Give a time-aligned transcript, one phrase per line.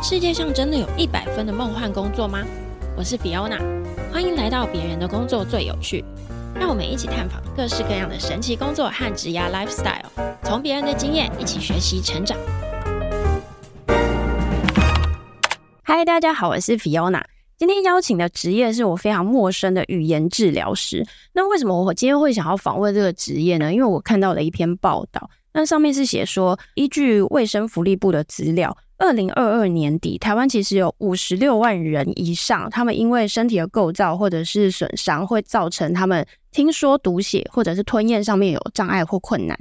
[0.00, 2.38] 世界上真的有一百分的梦幻工作吗？
[2.96, 3.58] 我是 Fiona，
[4.12, 6.04] 欢迎来到别人的工作最有趣。
[6.54, 10.04] 让我们一起探访各式各样的神奇工作和职涯 lifestyle，
[10.44, 12.38] 从别人的经验一起学习成长。
[15.82, 17.24] 嗨，大家好，我是 Fiona。
[17.56, 21.04] 今天邀请的职业是我非常陌生的语言治疗师。
[21.32, 23.74] 那为什么我今天会想要访问这个职业呢？
[23.74, 28.76] 因为我看到了一篇报道，那上面是写说，依据卫生福利部的资料。
[28.98, 39.56] 二零二二年底，台湾其实有五十六万人以上，他们因为身体的构造或者是损伤，会造成他们听说读写或者是吞咽上面有障碍或困难。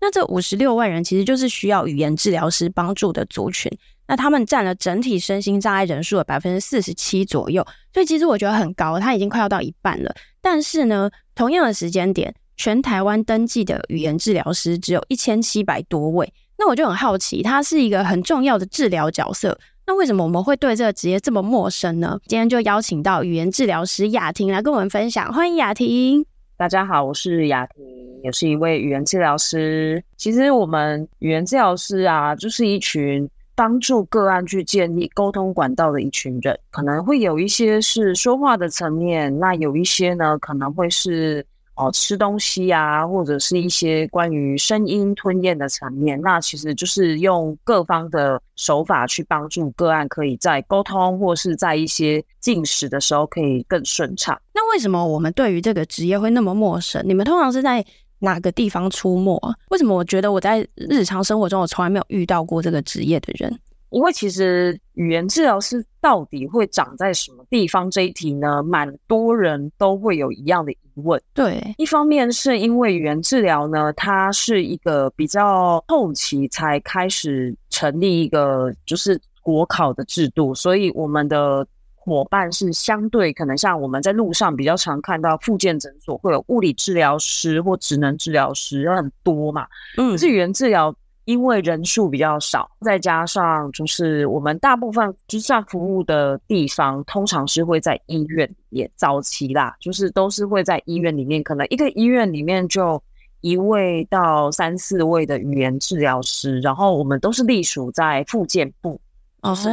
[0.00, 3.70] 那这五十六万人其实就是需要语言治疗师帮助的族群。
[4.08, 7.64] 那他们占了整体身心障碍人数的百分之四十七左右，
[7.94, 10.12] 所以其实我觉得很高，它已经快要到一半了。
[10.40, 16.32] 但是呢，同样的时间点，全台湾登记的语言治疗师只有一千七百多位。
[16.60, 19.58] 那我就很好奇，它是一个很重要的治疗角色。
[19.86, 22.18] 那为什么我们会对这个职业这么陌生呢？
[22.26, 25.32] 今天就邀请到语言治疗师雅婷来跟我们分享。
[25.32, 26.22] 欢迎雅婷。
[26.58, 27.82] 大家好，我是雅婷，
[28.22, 30.04] 也是一位语言治疗师。
[30.18, 36.54] 其实我们语言治疗师啊，就是一群帮助个案去建立沟通管道的一群人。
[36.70, 41.42] 可能会有一些是说话的层面，那有一些呢，可能会是。
[41.80, 54.38] 哦，吃东西啊，或者是一些关于声音吞咽的层面，那其实就是用各方的手法去帮助个案，可以在沟通或是在一些进食的时候可以更顺畅。
[54.52, 57.02] 那为什么我们对于这个职业会那么陌生？
[57.06, 57.82] 你们通常是在
[58.18, 59.40] 哪个地方出没？
[59.70, 63.58] 为什么我觉得我在日常生活中我从来没有遇到过这个职业的人？
[63.90, 71.20] 因为其实语言治疗师到底会长在什么地方这一题呢，蛮多人都会有一样的疑问。
[71.34, 90.94] 对，一方面是因为语言治疗呢，它是一个比较后期才开始成立一个就是国考的制度，所以我们的伙伴是相对可能像我们在路上比较常看到复健诊所会有物理治疗师或职能治疗师很多嘛，嗯，可是语言治疗。
[91.30, 98.90] 因为人数比较少，再加上就是我们大部分就算服务的地方，通常是会在医院里面。
[98.96, 103.00] 早期啦，就是都是会在医院里面，可能一个医院里面就
[103.42, 109.00] 一位到三四位的语言治疗师，然后我们都是隶属在复健部。
[109.42, 109.68] 哦，是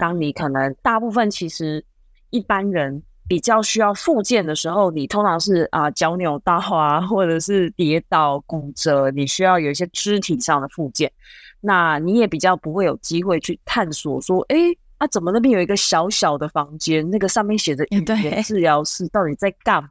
[0.00, 1.84] 当你可能大部分其实
[2.30, 3.02] 一般人。
[3.28, 11.10] 比较需要复健的时候，你通常是啊脚扭到啊，或者是跌倒骨折，你需要有一些肢体上的复健。
[11.60, 14.56] 那你也比较不会有机会去探索说，哎，
[14.98, 19.90] 啊怎么那边有一个小小的房间，那个上面写着语言治疗室到底在干嘛？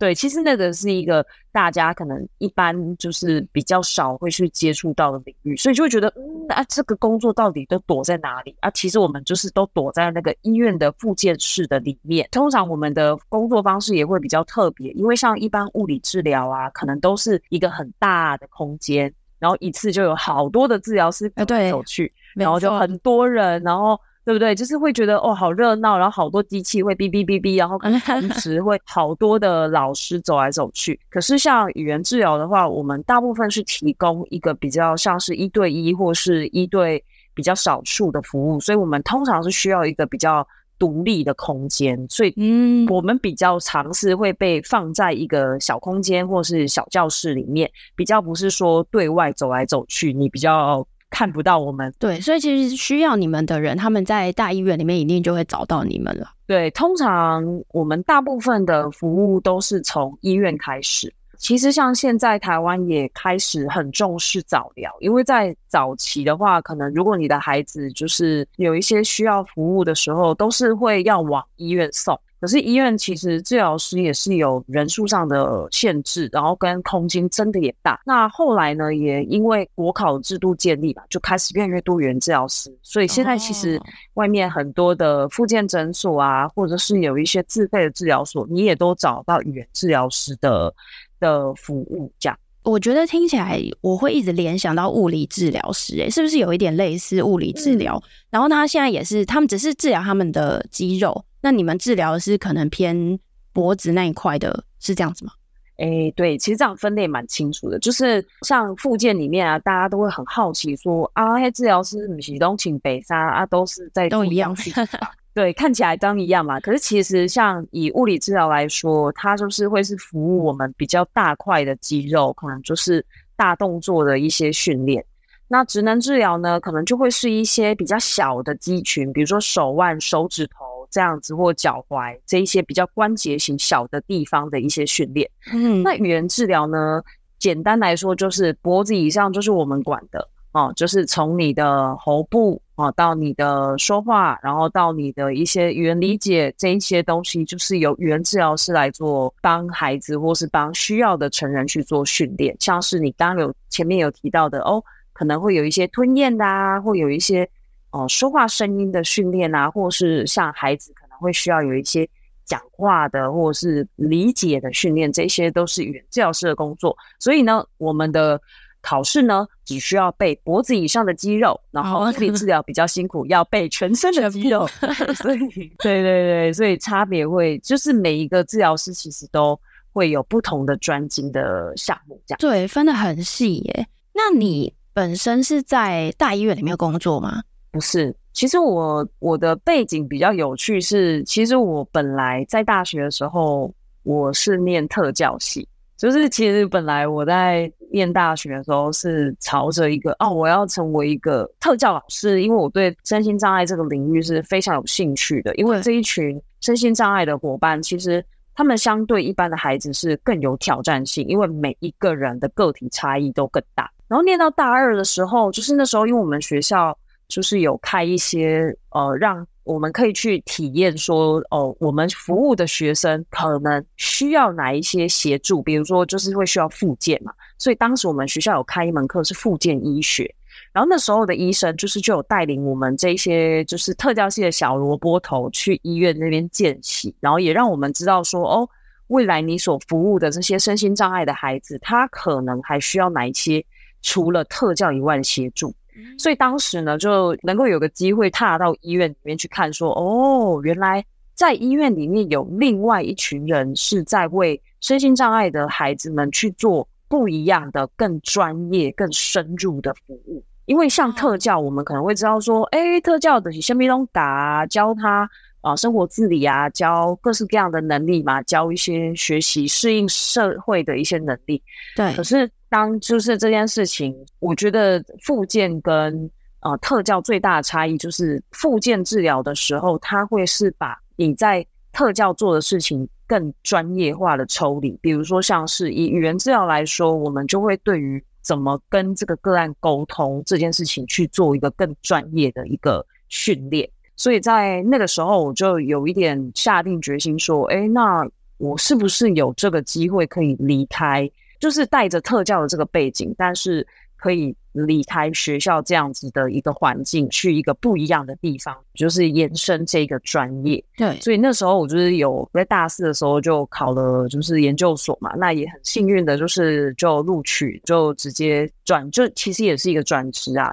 [0.00, 8.70] 对，其实那个是一个大家可能一般就是比较少会去接触到的领域，所以就会觉得，嗯，啊，这个工作到底都躲在哪里啊？
[8.70, 12.26] 其实我们就是都躲在那个医院的复健室的里面。
[12.32, 21.28] 通常我们的工作方式也会比较特别，因为像一般物理治疗啊，可能都是一个很大的空间，然后一次就有好多的治疗师
[21.70, 24.00] 走去，然后就很多人，然后。
[24.22, 24.54] 对不对？
[24.54, 27.78] 就是会觉得哦，好热闹，然后好多机器会哔哔哔哔，然后
[28.20, 30.98] 同时会好多的老师走来走去。
[31.08, 37.02] 可是像语言治疗的话，我们大部分是提供一个比较像是一对一或是一对
[37.34, 40.46] 比较少数的服务，所以我们通常是需要一个比较
[40.78, 42.06] 独立的空间。
[42.08, 50.86] 所以，嗯，我们比较尝试会被放在一个小空间或是小教室里面，比较不是说对外走来走去，你比较。
[51.10, 56.30] 看不到我们，对，所以其实需要你们的人，他们在大医院里面一定就会找到你们了。
[56.46, 61.12] 对，通常我们大部分的服务都是从医院开始。
[61.36, 72.18] 其实像现在台湾也开始很重视早疗，因为在早期的话，可能如果你的孩子就是有一些需要服务的时候，都是会要往医院送。
[72.40, 78.00] 可是医院其实治疗师也是有人数上的限制，然后跟空间真的也大。
[78.06, 82.74] 那后来呢，也因为国考制度建立吧，就开始越来越多语言治疗师。
[82.82, 83.78] 所以现在其实
[84.14, 90.72] 外面很多的复健诊所啊，或者是有一些自费的治疗所，你也都找到语言治疗师的
[91.20, 92.10] 的服务。
[92.18, 98.00] 这样，我觉得听起来我会一直联想到物理治疗师，诶，是不是有一点类似物理治疗？
[98.02, 101.22] 嗯、然后他现在也是，他们只是治疗他们的肌肉。
[101.40, 103.18] 那你们治疗的是可能偏
[103.52, 105.32] 脖子那一块的，是这样子吗？
[105.78, 114.54] 哎、欸，对，其实这样分类蛮清楚的，就是像附件里面啊，大家都会很好奇说啊，那治疗师不是东请北沙啊，都是在都一样，
[115.32, 116.60] 对，看起来都一样嘛。
[116.60, 123.02] 可是其实像以物理治疗来说，它就是会是服务我们比较大块的肌肉，可能就是
[123.34, 125.02] 大动作的一些训练。
[125.48, 135.30] 那职能治疗呢，可能就会是一些比较小的肌群，比如说手腕、手指头这样子，或脚踝这一些比较关节型小的地方的一些训练。
[135.52, 137.02] 嗯，那语言治疗呢，
[137.38, 154.82] 简单来说就是脖子以上就是我们管的哦，就是从你的喉部啊到你的说话，然后到你的一些语言理解这一些东西，就是由语言治疗师来做，帮孩子或是帮需要的成人去做训练，像是你刚刚有前面有提到的哦。
[155.12, 157.46] 可能会有一些吞咽的啊，或有一些
[157.90, 162.08] 哦、呃、说话声音的训练啊，或是像孩子可能会需要有一些
[162.44, 166.96] 讲话的，或者是理解的训练，这些都是语言治疗师的工作。
[167.18, 168.40] 所以呢，我们的
[168.80, 174.66] 考试呢，只需要背脖子以上的肌肉，然后物理治疗比较辛苦，要背全身的肌肉。
[175.16, 175.38] 所以，
[175.78, 179.58] 对对对，所以差别会就是每一个治疗师其实都
[179.92, 182.38] 会有不同的专精的项目，这样。
[182.38, 183.86] 对，分得很细耶。
[184.12, 184.74] 那你？
[184.92, 187.44] 本身是在大医院里面工作吗？
[187.72, 193.72] 不是，其实我我的背景比较有趣是，其实我本来在大学的时候
[194.02, 208.24] 我是念特教系，就是其实本来我在念大学的时候是朝着一个哦，我要成为一个特教老师，因为我对身心障碍这个领域是非常有兴趣的，因为这一群身心障碍的伙伴其实。
[208.52, 213.90] 他们相对一般的孩子是更有挑战性，因为每一个人的个体差异都更大。
[214.06, 216.94] 然后念到大二的时候，就是那时候，因为我们学校
[217.30, 230.34] 就是有开一些呃，让我们可以去体验说，哦、呃，我们服务的学生可能需要哪一些协助，比如说就是会需要复健嘛，所以当时我们学校有开一门课是复健医学。
[230.72, 238.68] 然后那时候的医生就是就有带领我们这些就是特教系的小萝卜头去医院那边见习，然后也让我们知道说哦，
[239.08, 243.64] 未来你所服务的这些身心障碍的孩子，他可能还需要哪一些
[244.02, 245.74] 除了特教以外的协助。
[246.18, 251.04] 所以当时呢，就能够有个机会踏到医院里面去看说，说哦，原来
[251.34, 260.42] 在医院里面有另外一群人是在为身心障碍的孩子们去做不一样的、更专业、更深入的服务。
[260.66, 265.28] 因为像特教，我们可能会知道说，哎，特教的是先咪东打啊，教他
[265.60, 271.62] 啊生活自理啊，教各式各样的能力嘛，教一些学习适应社会的一些能力。
[271.96, 272.14] 对。
[272.14, 276.30] 可是当就是这件事情，我觉得复健跟
[276.60, 284.98] 呃特教最大的差异就是，复健治疗的时候，它会是把你在特教做的事情更专业化的抽离。
[285.02, 293.88] 比如说，像是以语言治疗来说，我们就会对于怎么跟这个个案沟通这件事情去做一个更专业的一个训练，
[294.20, 298.28] 所以在那个时候我就有一点下定决心说，哎，那
[298.58, 301.26] 我是不是有这个机会可以离开，
[301.58, 303.86] 就是带着特教的这个背景，但是。
[304.22, 310.84] 可以离开学校这样子的一个环境，去一个不一样的地方，就是延伸这个专业。
[310.94, 315.32] 对，所以那时候我就是有在大四的时候就考了，就是研究所嘛。
[315.38, 320.70] 那也很幸运的，就是就录取，就直接转，就其实也是一个转职啊，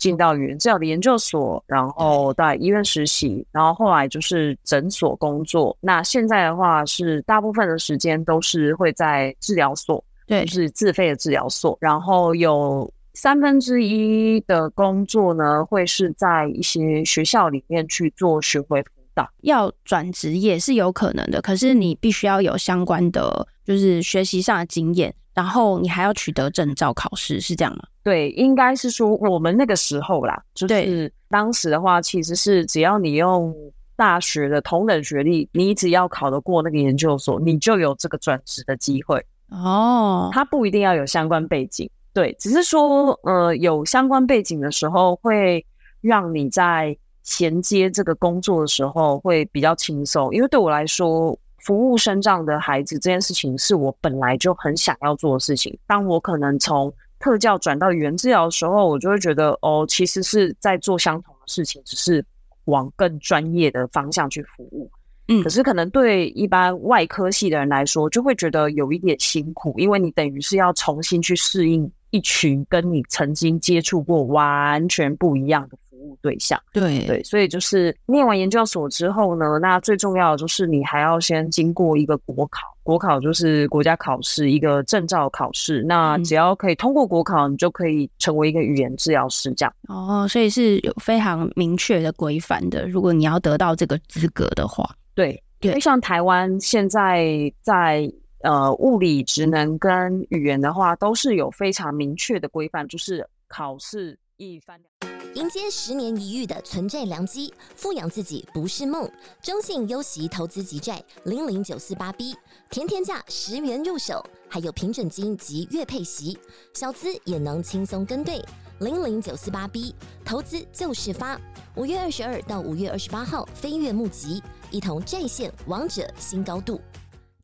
[0.00, 5.76] 进到语言治疗的研究所，然后在医院实习，然后后来就是诊所工作。
[5.80, 10.02] 那现在的话是大部分的时间都是会在治疗所。
[10.26, 19.28] 对，就是自费的治疗所，然后有三分之一的工作呢，会是在一些学校里面去做巡回辅导。
[19.42, 27.82] 要转职也是有可能的，可是你必须要有相关的就是学习上的经验，然后你还要取得证照考试，是这样吗？
[28.02, 33.54] 对，应该是说我们那个时候啦，就是当时的话，其实是只要你用
[33.96, 39.24] 大学的同等学历，你只要考得过那个研究所，你就有这个转职的机会。
[39.48, 45.64] 哦，他不一定要有相关背景，对，只是说，呃，有相关背景的时候，会
[46.02, 50.34] 让你在衔接这个工作的时候会比较轻松。
[50.34, 55.76] 因为对我来说，服务生障的孩子这件事情是我本来就很想要做的事情。
[55.86, 62.24] 当我可能从特教转到语言治疗的时候，我就会觉得，哦，其实是在做相同的事情，只是
[62.64, 64.90] 往更专业的方向去服务。
[65.28, 76.60] 嗯，可是可能对一般外科系的人来说，就会觉得有一点辛苦，因为你等于是要重新去适应一群跟你曾经接触过完全不一样的服务对象。
[76.72, 85.82] 对对，所以就是念完研究所之后呢，那最重要的就是你还要先经过一个国考，国考就是国家考试一个证照考试。
[85.82, 89.74] 那只要可以通过国考，你就可以成为一个语言治疗师这样。
[89.88, 94.88] 哦，所以是有非常明确的规范的，如果你要得到这个资格的话。
[95.14, 98.10] 对，因为像台湾现在在
[98.42, 105.19] 呃物理、职能跟语言的话，都是有非常明确的规范，就是考试一翻两。
[105.34, 109.08] 迎接十年一遇的存债良机，富养自己不是梦。
[109.40, 112.34] 中信优息投资级债零零九四八 B，
[112.68, 116.36] 甜甜价十元入手，还有平准金及月配息，
[116.74, 118.44] 小资也能轻松跟对。
[118.80, 119.94] 零零九四八 B，
[120.24, 121.40] 投资就是发。
[121.76, 126.80] 五月二十二到五月二十八号飞跃募集，一同债线王者新高度。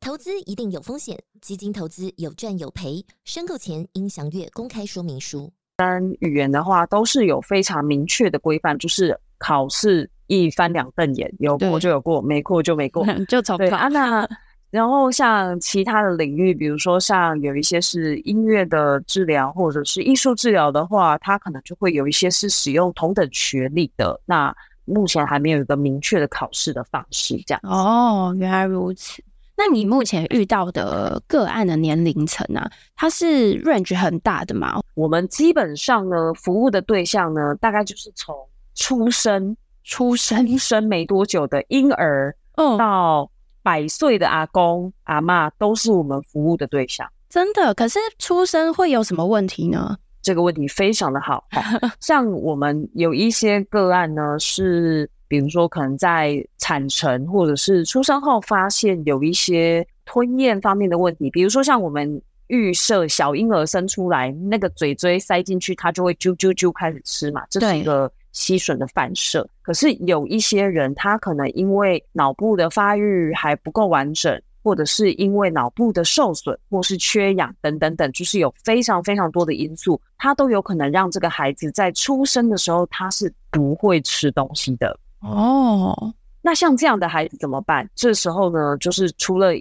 [0.01, 5.53] 投资一定有风险，基金投资有赚有赔，申购前应详阅公开说明书。
[5.77, 13.89] 跟语言的话，都是有非常明确的规范，就是考试一翻两瞪眼，有过就有过，没过就没过， 就走对啊。
[13.89, 14.27] 那
[14.71, 24.19] 然后像其他的领域，比如说像有一些是音乐的治疗，或者是艺术治疗的话，它可能就会有一些是使用同等学历的。
[24.25, 24.55] 那
[24.87, 27.61] 目前还没有一个明确的考试的方式，这样。
[27.65, 29.23] 哦，原来如此。
[29.59, 34.81] 那你目前遇到的个案的年龄层啊，它是 range 很大的嘛？
[34.95, 38.35] 我们基本上呢，服务的对象呢，大概就是从
[38.75, 43.31] 出生、出生生没多久的婴儿，嗯，到
[43.63, 47.09] 百岁的阿公阿嬷，都是我们服务的对象。
[47.31, 47.73] 真的？
[47.73, 49.97] 可是出生会有什么问题呢？
[50.21, 51.45] 这个问题非常的好，
[52.01, 55.09] 像我们有一些个案呢是。
[55.29, 61.31] 比如说，可能在产程或者是出生后，发现有一些吞咽方面的问题。
[61.31, 69.49] 比如说，像我们预设小婴儿生出来，那个嘴椎塞进去，他就会啾啾啾开始吃嘛，这是一个吸吮的反射。
[69.63, 84.97] 可是有一些人，他可能因为脑部的发育还不够完整，或者是因为脑部的受损，或是缺氧等等等，就是有非常非常多的因素，他都有可能让这个孩子在出生的时候，他是不会吃东西的。
[85.21, 87.89] 哦，那像这样的孩子怎么办？
[87.95, 89.53] 这时候呢，就是除了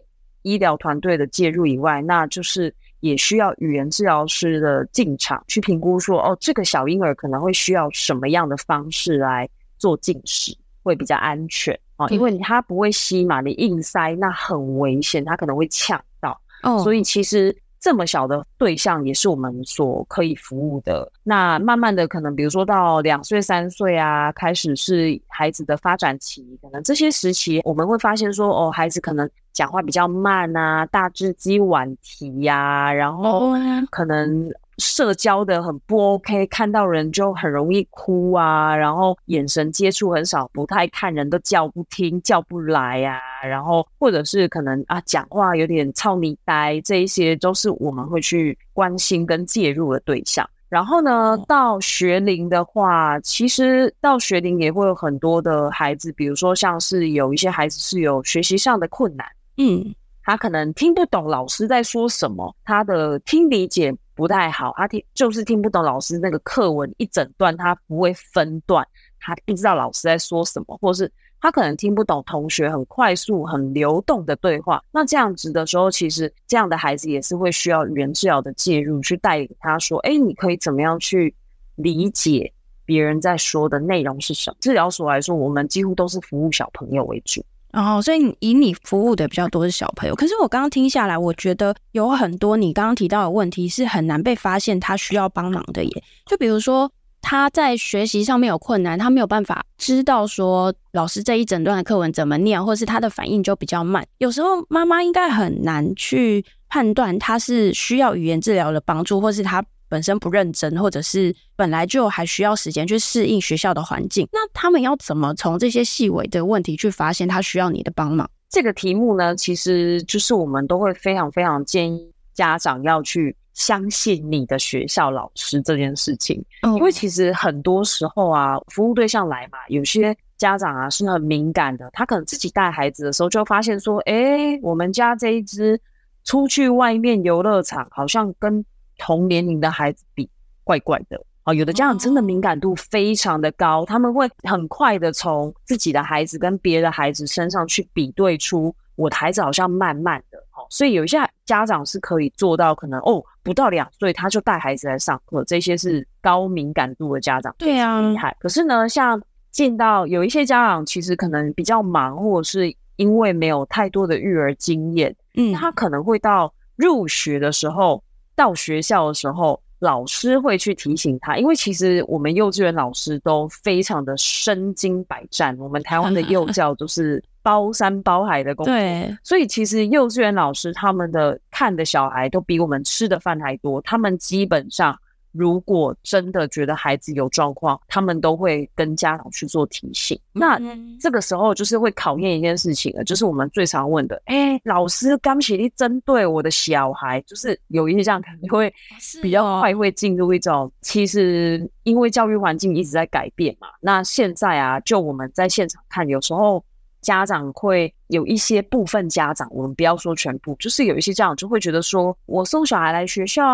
[0.43, 16.39] 医疗团队的介入以外，那就是也需要语言治疗师的进场去评估说，哦，这个小婴儿可能会需要什么样的方式来做进食，会比较安全啊，因为他不会吸嘛，你硬塞那很危险，他可能会呛到。
[16.63, 17.55] 哦，所以其实。
[17.85, 21.07] 这么小的对象也是我们所可以服务的。
[21.21, 33.51] 那慢慢的，可能比如说到两岁、三岁啊，开始是孩子的发展期，可能这些时期我们会发现说，哦，孩子可能讲话比较慢啊，大只鸡晚提呀，然后
[33.91, 34.51] 可能。
[34.77, 50.45] 社交的很不 OK，看到人就很容易哭啊，然后眼神接触很少，不太看人都叫不听，叫不来啊，然后或者是可能啊讲话有点操你呆，这一些都是我们会去关心跟介入的对象。
[50.67, 59.25] 然后呢，到学龄的话，其实到学龄也会有很多的孩子，比如说像是有一些孩子是有学习上的困难，
[59.57, 63.95] 嗯，他可能听不懂老师在说什么，他的听理解。
[64.15, 68.87] 不太好，他听就是听不懂老师那个课文一整段，他不会分段，
[69.19, 74.81] 他不知道老师在说什么，或是他可能听不懂同学很快速、很流动的对话。
[74.91, 81.35] 那这样子的时候，其实这样的孩子也是会需要语言治疗的介入，去带领他说：“哎，你可以怎么样去
[81.75, 82.51] 理解
[82.85, 87.45] 别人在说的内容是什么？”治疗所来说，我们几乎都是服务小朋友为主。
[87.75, 96.03] 哦，所以以你服务的比较多是小朋友，可是我刚刚听下来，我觉得有很多你刚刚提到的问题是很难被发现，他需要帮忙的耶。
[96.25, 96.89] 就比如说
[97.21, 104.07] 他在学习上面有困难，他没有办法知道说老师这一整段的课文怎么念，或是他的反应就比较慢。
[104.19, 109.61] 有时候妈妈应该很难去判断他是需要语言治疗的帮助，或是他。
[109.87, 118.29] 本身不认真，或者是本来就还需要时间去适应学校的环境，那他们要怎么从这些细微的问题去发现他需要你的帮忙？
[118.49, 126.43] 这个题目呢，其实就是我们都会非常非常建议家长要去相信你的学校老师这件事情，
[126.75, 135.79] 因为其实很多时候啊，服务对象来嘛，有些家长啊是很敏感的，他可能自己带孩子的时候就发现说，诶，我们家这一只
[136.23, 138.63] 出去外面游乐场好像跟
[138.97, 140.29] 同年龄的孩子比
[140.63, 150.39] 怪怪的啊，有的家长真的敏感度非常的高，他们会很快的从自己的孩子跟别的孩子身上去比对出我的孩子好像慢慢的，
[150.71, 158.35] 所以有一些家长是可以做到，可能哦不到两岁他就带孩子来上课，这些是高敏感度的家长，对啊，厉害。
[158.39, 159.21] 可是呢，像
[159.51, 168.01] 见到有一些家长其实可能比较忙，或者是因为没有太多的育儿经验，嗯，他可能会到入学的时候。
[168.35, 175.57] 到学校的时候，老师会去提醒他，因为其实我们幼稚园老师都非常的身经百战。
[175.59, 183.81] 我们台湾的幼 教都是包山包海的工作，对，所以其实幼稚园老师他们的看的小孩都比我们吃的饭还多。
[183.81, 184.97] 他们基本上
[185.35, 190.19] 如果真的觉得孩子有状况，他们都会跟家长去做提醒。
[190.31, 190.59] 那
[190.99, 198.73] 这个时候就是会考验一件事情了，就是我们最常问的：哎，老师，刚起立针对我的小孩，就是有一些这样可能会
[199.21, 203.67] 比较快会进入一种，其实因为教育环境一直在改变嘛。
[203.81, 206.63] 那现在啊，就我们在现场看，有时候。
[207.05, 213.45] 家长会有一些部分家长，我们不要说全部，就是有一些家长就会觉得说，我送小孩来学校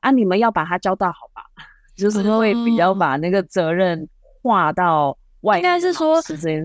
[0.00, 1.42] 啊，你们要把他教到好吧？
[1.94, 4.08] 就是会比较把那个责任
[4.42, 5.58] 划到外。
[5.58, 6.18] 应该是说，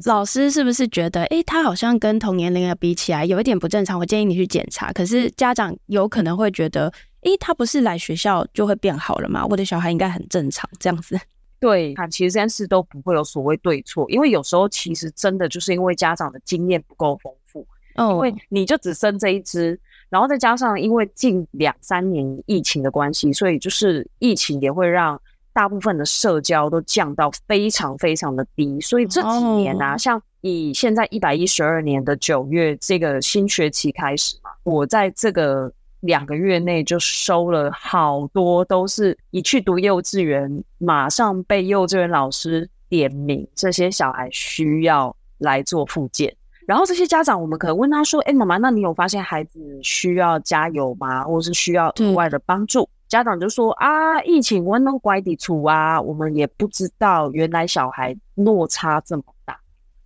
[0.06, 4.94] 老师是不是觉得，哎，他好像跟同年龄的比起来有一点不正常，我建议你去检查。
[4.94, 6.90] 可是家长有可能会觉得，
[7.24, 9.46] 哎，他不是来学校就会变好了吗？
[9.50, 11.20] 我的小孩应该很正常，这样子。
[11.64, 17.66] 对，看其实这件事都不会有所谓对错，因为有时候其实真的就是因为家长的经验不够丰富，
[17.96, 19.80] 哦，因为你就只生这一只，
[20.10, 25.18] 然后再加上因为近两三年疫情的关系，所以就是疫情也会让
[25.54, 35.72] 大部分的社交都降到非常非常的低，所以这几年啊，哦，像以现在一百一十二年的九月这个新学期开始嘛，我在这个。
[36.04, 46.36] 两个月内就收了好多，都是一去读幼稚园，马上被幼稚园老师点名，这些小孩需要来做复健。
[46.68, 51.24] 然后这些家长，我们可能问他说：“哎，妈妈，那你有发现孩子需要加油吗？
[51.24, 59.58] 或是需要额外的帮助？”家长就说：“啊，疫情我弄乖的处啊，我们也不知道原来小孩落差这么大。”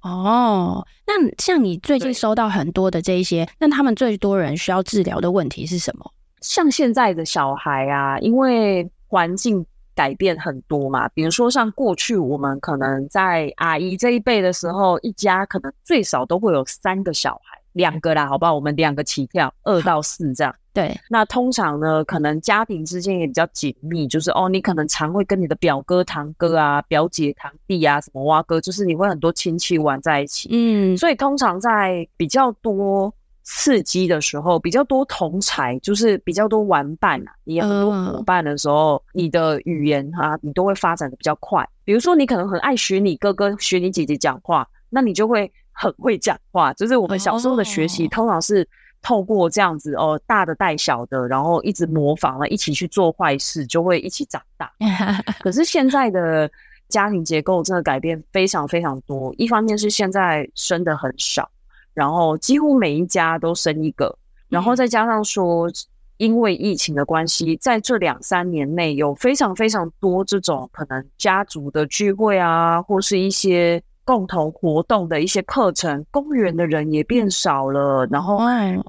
[0.10, 6.12] 哦，那像你最近收到很多的这一些，那他们最多人需要治疗的问题是什么？
[6.42, 17.57] 像现在的小孩啊，因为环境改变很多嘛，比如说像过去我们可能在阿姨这一辈的时候，一家可能最少都会有三个小孩。
[17.77, 18.53] 两个啦，好不好？
[18.53, 20.53] 我们两个起跳，二到四这样。
[20.74, 30.50] 对，那通常呢，可能家庭之间也比较紧密，就是哦，你可能常会跟你的表哥、堂哥啊、表姐、堂弟啊，什么哇哥，就是你会很多亲戚玩在一起。
[30.51, 33.11] 嗯，所以通常在比较多
[33.42, 41.68] 刺激的时候，比较多同才，就是比较多玩伴啊，你很多伙伴的时候，你的语言啊，你都会发展的比较快。
[41.83, 45.51] 比如说，你可能很爱学你哥哥、学你姐姐讲话，那你就会。
[45.79, 48.11] 很会讲话，就是我们小时候的学习，oh.
[48.11, 48.68] 通常是
[49.00, 54.72] 透过这样子哦，大的带小的，然后一直模仿了，一起去做坏事，就会一起长大。
[55.40, 56.50] 可是现在的
[56.90, 61.48] 家庭结构真的改变非常非常多，一方面是现在生的很少，
[61.94, 64.18] 然后几乎每一家都生一个，
[64.50, 65.72] 然后再加上说，
[66.18, 73.79] 因为疫情的关系，在这两三年内有非常非常多这种可能家族的聚会啊，或是一些。
[74.07, 78.39] 共同活动的一些课程，公园的人也变少了，然后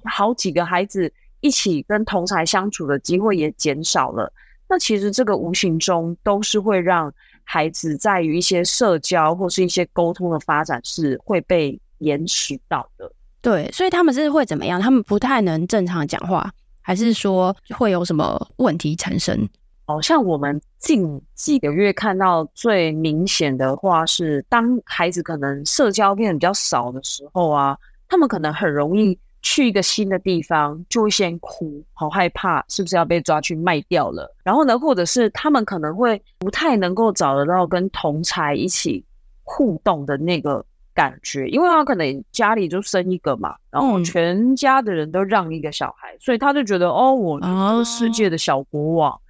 [0.04, 4.32] 好几个孩子一起跟同才相处的机会也减少了。
[4.68, 13.10] 那其实这个无形中都是会让孩子在于一些社交或是一些沟通的发展是会被延迟到的。
[13.40, 14.80] 对，所以他们是会怎么样？
[14.80, 16.48] 他们不太能正常讲话，
[16.80, 19.48] 还是说会有什么问题产生？
[19.86, 27.76] 哦像我们近几个月看到最明显的话是，当孩子可能社交变得比较少的时候啊，
[28.08, 34.32] 他们可能很容易去一个新的地方就会先哭，好害怕是不是要被抓去卖掉了？
[34.44, 39.04] 然后呢，或者是他们可能会不太能够找得到跟同才一起
[39.42, 40.64] 互动的那个
[40.94, 49.20] 感觉，因为他可能家里就生一个嘛，然后全家的人都让一个小孩，所以他就觉得哦，我是这个世界的小国王。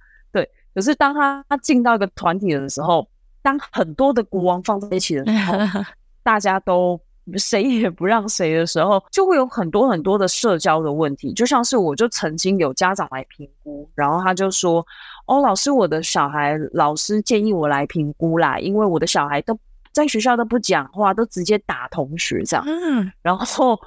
[0.79, 3.05] 可是当他他进到一个团体的时候，
[3.41, 5.83] 当很多的国王放在一起的时候，
[6.23, 6.97] 大家都
[7.35, 11.33] 谁也不让谁的时候，就会有很多很多的社交的问题。
[11.33, 14.85] 就像是我就曾经有家长来评估，然后他就说
[15.27, 19.59] ：“哦，老师，我的小孩，老师建议我来评估啦，因为我的小孩都
[19.91, 23.77] 在学校都不讲话，都直接打同学这样。”嗯，然后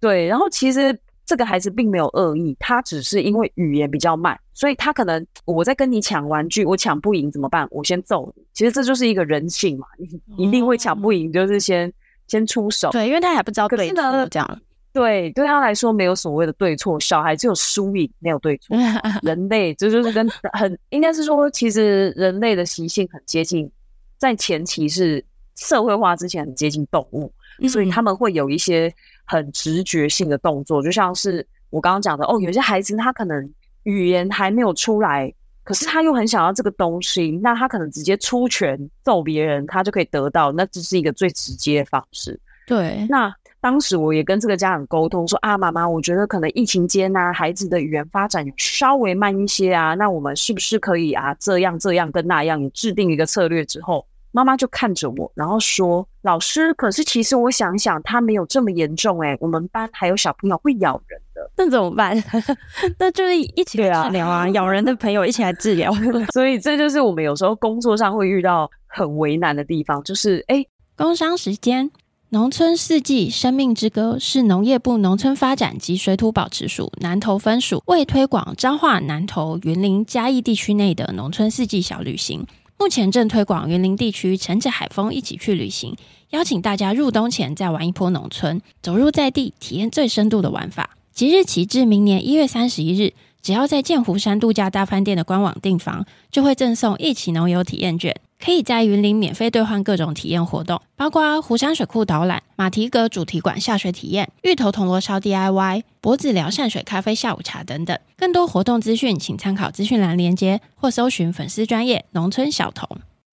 [0.00, 0.98] 对，然后其实。
[1.24, 7.66] 这个孩子并没有恶意，他只是因为语言比较慢，所以他可能我在跟你抢玩具，我抢不赢怎么办？
[7.70, 8.42] 我先揍你。
[8.52, 11.90] 其实这就是一个人性嘛，你 一定会抢不赢，就是先
[12.26, 12.90] 先出手。
[12.90, 14.60] 对，因为他还不知道对错，这样。
[14.92, 18.76] 对，对他来说没有所谓的对错，小孩只有输赢，没有对错。
[19.22, 23.70] 人类这就，就是跟很应该是说，其实人类的习性很接近，
[24.18, 25.24] 在前期是
[25.56, 27.32] 社会化之前很接近动物，
[27.68, 28.92] 所以他们会有一些。
[29.24, 33.50] 很直觉性的动作，就像是我刚刚讲的哦，有些孩子他可能
[33.84, 35.32] 语言还没有出来，
[35.64, 42.38] 可是他又很想要这个东西，那他可能直接出拳揍别人，他就可以得到，那这是一个最直接的方式。
[42.66, 62.20] 对，那当时我也跟这个家长沟通说啊，妈妈，我觉得可能疫情间啊，孩子的语言发展稍微慢一些啊，那我们是不是可以啊，这样这样跟那样，制定一个策略之后，妈妈就看着我，然后说，老师，可是其实我想想，他没有这么严重诶，我们班还有小朋友会咬人的，那怎么办？
[62.98, 65.92] 那就是一起来治疗啊，咬人的朋友一起来治疗。
[66.34, 70.66] 所以这就是我们有时候工作上会遇到很为难的地方，就是诶，
[70.96, 71.90] 工商时间。
[72.30, 82.46] 农村四季生命之歌是农业部农村发展及水土保持署南投分署为推广彰化、南投、云林、嘉义地区内的农村四季小旅行，
[82.82, 85.94] 目前正推广园林地区乘着海风一起去旅行，
[86.30, 90.96] 邀请大家入冬前再玩一波农村，走入在地，体验最深度的玩法。
[91.12, 98.16] 即日起至明年一月三十一日，只要在剑湖山度假大饭店的官网订房，就会赠送一起农游体验券。
[98.44, 107.96] 可以在云林免费兑换各种体验活动，包括湖山水库导览、马蹄阁主题馆下水体验、芋头铜锣烧 DIY、脖子聊善水咖啡下午茶等等。
[108.16, 112.88] 更多活动资讯，请参考资讯栏连接或搜寻粉丝专业农村小童。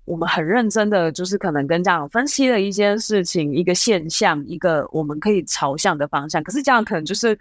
[0.05, 6.43] 我们很认真的，就是可能跟家长分析了一件事情、一个现象、一个我们可以朝向的方向。
[6.43, 7.35] 可是家长可能就是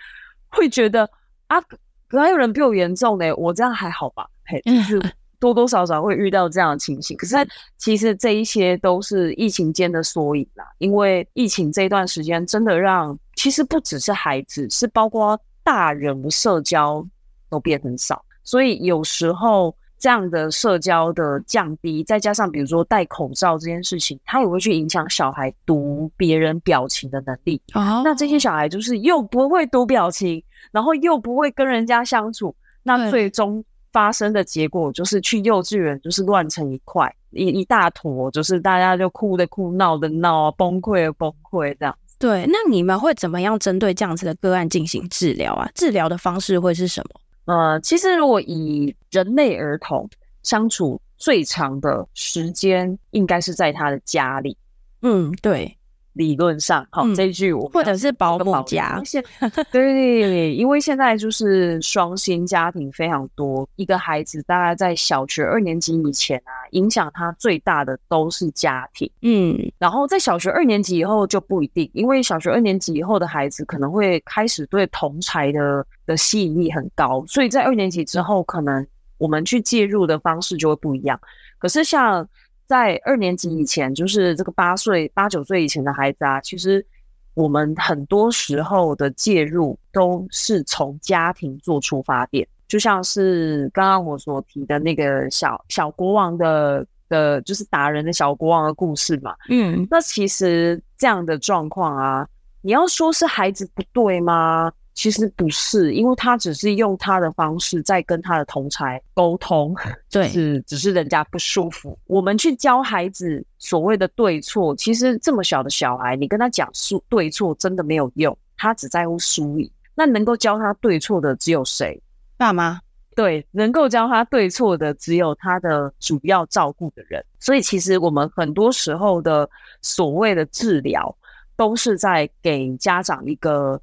[0.48, 1.06] 会觉得
[1.48, 1.60] 啊，
[2.08, 4.26] 可还有人比我严重呢，我这样还好吧？
[4.46, 5.02] 嘿，就是。
[5.40, 7.36] 多多少少会遇到这样的情形，可是
[7.76, 10.64] 其实这一些都是疫情间的缩影啦。
[10.78, 17.06] 因为疫情这段时间真的让，其实不只是孩子，是包括大人社交
[17.48, 18.24] 都变很少。
[18.42, 27.62] 所以有时候这样的社交的降低，再加上比如说戴口罩这件事情，它也会去影响小孩读别人表情的能力。
[27.74, 28.02] Oh.
[28.02, 33.64] 那这些小孩就是又不会读表情，然后又不会跟人家相处，那最终。
[33.98, 41.98] 发生的结果就是去幼稚园就是乱成一块，一一大坨，就是大家就哭的哭，闹的闹，崩溃的崩溃这样。
[42.16, 45.68] 对，那你们会怎么样针对这样子的个案进行治疗啊？
[45.74, 47.52] 治疗的方式会是什么？
[47.52, 50.08] 呃，其实如果以人类儿童
[50.44, 54.56] 相处最长的时间，应该是在他的家里。
[55.02, 55.76] 嗯，对。
[56.18, 59.00] 理论上，好、嗯、这一句我或者是保姆家，
[59.70, 78.84] 对，因为现在就是双薪家庭非常多，一个孩子大概在小学二年级以前啊，影响他最大的都是家庭，嗯，然后在小学二年级以后就不一定，因为小学二年级以后的孩子可能会开始对同才的的吸引力很高，所以在二年级之后，可能
[79.18, 81.20] 我们去介入的方式就会不一样。
[81.60, 82.28] 可是像
[82.68, 86.84] 在二年级以前，就是这个八岁、八九岁以前的孩子啊，其实
[87.32, 99.34] 我们很多时候的介入都是从家庭做出发点，就像是刚刚我所提的那个小小国王的的，就是打人的小国王的故事嘛。
[99.48, 102.28] 嗯，那其实这样的状况啊，
[102.60, 104.70] 你要说是孩子不对吗？
[104.98, 109.72] 其实不是，因为他只是用他的方式在跟他的同才沟通，
[110.10, 111.96] 对，是只是人家不舒服。
[112.06, 119.70] 我们去教孩子所谓的对错，其实这么小的小孩，你跟他讲输对错真的没有用，他只在乎输赢。
[119.94, 122.02] 那能够教他对错的只有谁？
[122.36, 122.80] 爸妈。
[123.14, 127.24] 对，能够教他对错的只有他的主要照顾的人。
[127.38, 129.48] 所以其实我们很多时候的
[129.80, 131.16] 所谓的治疗，
[131.56, 133.80] 都是在给家长一个。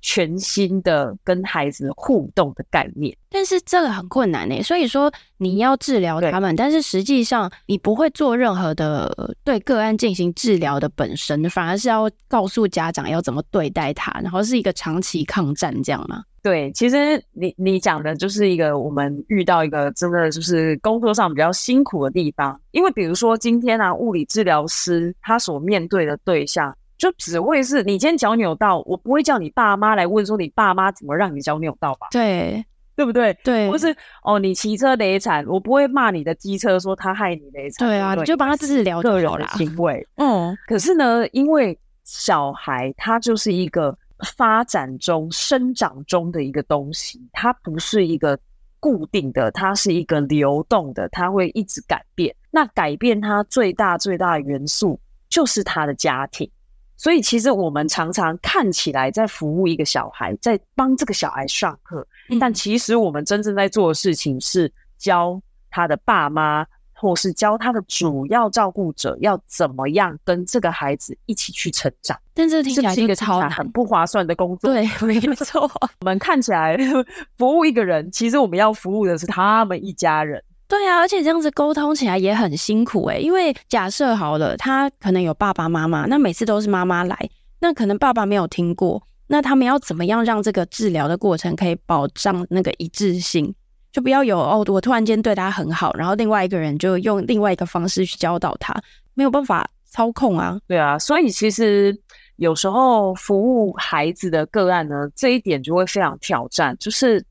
[0.00, 4.62] 全新的跟孩子互动的概念，但是这个很困难呢。
[4.62, 16.22] 所以说你要治疗他们，但是实际上你不会做任何的对个案进行治疗的本身，反而是要告诉家长要怎么对待他，然后是一个长期抗战这样吗？
[16.40, 26.74] 对，其实你你讲的就是一个我们遇到一个真的就是工作上比较辛苦的地方，因为比如说今天啊，物理治疗师他所面对的对象。
[26.98, 32.08] 就只会是你今天脚扭到，我不会叫你爸妈来问说你爸妈怎么让你脚扭到吧？
[32.10, 32.62] 对，
[32.96, 33.32] 对不对？
[33.44, 37.88] 对，不是哦，你骑车累惨，我不会骂你的机车说他害你累惨。
[37.88, 40.04] 对啊，对，你就帮他治疗个人的行为。
[40.16, 43.96] 嗯，可是呢，因为小孩他就是一个
[44.36, 48.36] 发展中、生长中的一个东西，它不是一个
[48.80, 52.34] 固定的，它是一个流动的，它会一直改变。
[52.50, 56.50] 那改变它最大最大的元素就是他的家庭。
[56.98, 62.04] 所以，其实我们常常看起来在服务一个小孩，在帮这个小孩上课，
[62.40, 72.18] 但其实我们真正在做的事情是教他的爸妈，或是教他的主要照顾者要怎么样跟这个孩子一起去成长。
[72.34, 74.74] 但这听起来是一个超很不划算的工作。
[74.74, 75.70] 对，没错。
[76.00, 76.76] 我们看起来
[77.38, 80.42] 服务一个人，其实我们要服务的是他们一家人。
[80.68, 87.16] 对啊，而且这样子沟通起来也很辛苦诶，因为假设好了，他可能有爸爸妈妈，那每次都是妈妈来，
[87.58, 93.52] 那可能爸爸没有听过，那他们要怎么样让这个治疗的过程可以保障那个一致性？
[93.90, 98.74] 就不要有哦，我突然间对他很好，然后另外一个人就用另外一个方式去教导他，
[99.14, 100.58] 没有办法操控啊。
[100.68, 101.98] 对啊，所以其实
[102.36, 106.76] 有时候服务孩子的个案呢，这一点就会非常挑战。
[106.78, 107.24] 就是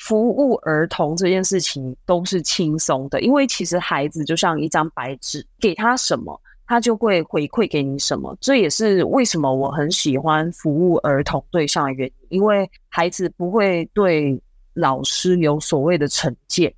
[0.00, 8.36] 服务儿童这件事情都是轻松的，因为其实孩子就像一张白纸，给他什么，他就会回馈给你什么。
[8.40, 14.40] 这也是为什么我很喜欢服务儿童对象的原因，因为孩子不会对。
[14.74, 16.72] 老师有所谓的成见，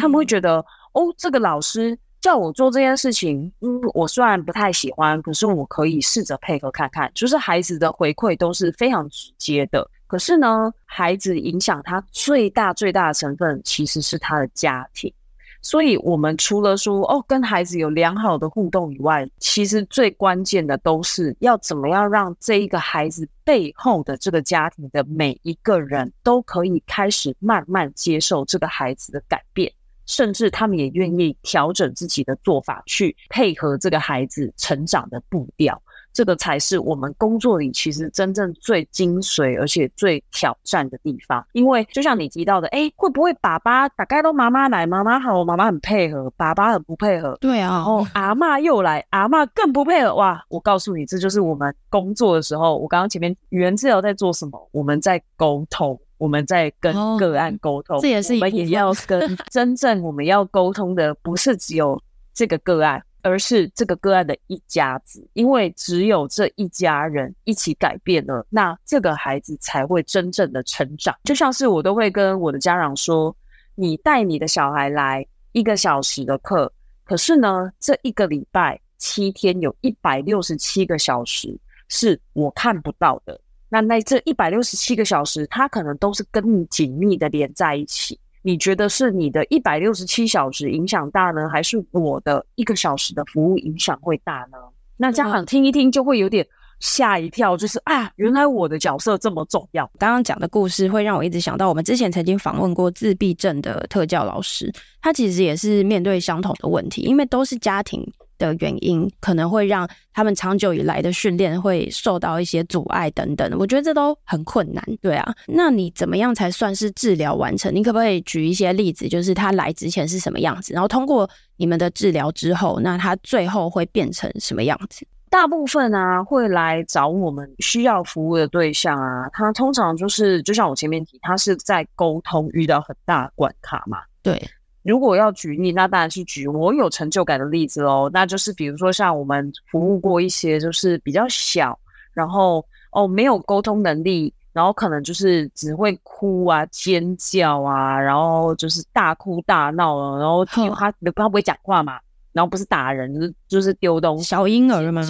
[0.00, 7.08] 他们会觉得哦，这个老师叫我做这件事情，嗯，我虽然不太喜欢，可是我可以试着配合看看。
[7.14, 15.12] 就是孩子的回馈都是非常直接的，可是呢，孩子影响他最大最大的成分其实是他的家庭。
[15.60, 29.72] 所以，我们除了说哦，跟孩子有良好的互动以外，其实最关键的都是要怎么样让这一个孩子背后的这个家庭的每一个人都可以开始慢慢接受这个孩子的改变，
[30.04, 35.82] 甚至他们也愿意调整自己的做法，去配合这个孩子成长的步调。
[36.14, 41.44] 这个才是我们工作里其实真正最精髓，而且最挑战的地方。
[41.52, 47.36] 因为就像你提到的，哎，会不会爸爸大概都妈妈来，妈妈好，妈妈很配合，爸爸很不配合？
[47.40, 50.14] 对啊，然后阿嬷又来，阿嬷更不配合。
[50.14, 54.68] 哇，我告诉你，这就是我们工作的时候，我刚刚前面语言治疗在做什么？
[54.70, 58.34] 我们在沟通，我们在跟个案沟通，这也是。
[58.34, 62.00] 我们也要跟 真正我们要沟通的，不是只有
[62.32, 63.02] 这个个案。
[63.24, 71.16] 而是这个个案的一家子，因为只有这一家人一起改变了，那这个孩子才会真正的成长。
[71.24, 73.34] 就像是我都会跟我的家长说，
[73.74, 76.70] 你带你的小孩来一个小时的课，
[77.02, 81.58] 可是呢，这一个礼拜七天有一百六十七个小时
[81.88, 83.40] 是我看不到的。
[83.70, 88.20] 那那这一百六十七个小时，他可能都是跟你紧密的连在一起。
[88.46, 94.58] 你觉得是你的一百六十七小时影响大呢，还是我的一个小时的服务影响会大呢？
[94.98, 96.46] 那家长听一听就会有点
[96.78, 99.90] 吓一跳，就是啊，原来我的角色这么重要。
[99.98, 108.06] 刚刚讲的故事会让我一直想到，我们之前曾经访问过自闭症的特教老师，他其实也是面对相同的问题，因为都是家庭。
[108.38, 115.34] 的原因可能会让他们长久以来的训练会受到一些阻碍等等，我觉得这都很困难，对啊。
[115.46, 117.74] 那你怎么样才算是治疗完成？
[117.74, 125.06] 你可不可以举一些例子，就是他来之前是什么样子，然后通过你们的治疗之后，那他最后会变成什么样子？
[125.30, 134.40] 大部分啊会来找我们需要服务的对象啊，他通常就是就像我前面提，他是在沟通遇到很大的关卡嘛，对。
[134.84, 138.10] 如果要举例，那当然是举我有成就感的例子喽。
[138.12, 141.76] 那就是比如说像我们服务过一些，就是比较小，
[142.12, 151.98] 然后哦没有沟通能力，然后可能就是只会哭啊、尖叫啊，然后就是大哭大闹了，然后他他不会讲话嘛，
[152.32, 155.02] 然后不是打人，就是就是丢东西，小婴儿吗？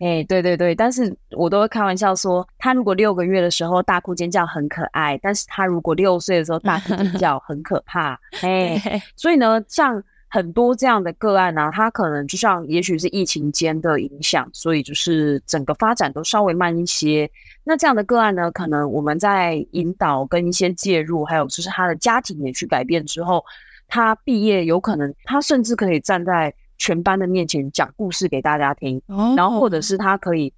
[0.00, 17.30] 哎、欸，对对对，但是我都会开玩笑说，他如果六个月的时候大哭尖叫很可爱，但是他如果六岁的时候大哭尖叫很可怕， 哎、欸，所以呢，像很多这样的个案呢、啊，他可能就像也许是疫情间的影响，所以就是整个发展都稍微慢一些。
[17.62, 23.44] 那这样的个案呢，可能我们在引导跟一些介入，还有就是他的家庭也去改变之后，
[23.86, 26.54] 他毕业有可能他甚至可以站在。
[26.80, 29.00] 全班的面前讲故事给大家听，
[29.36, 30.52] 然后或者是他可以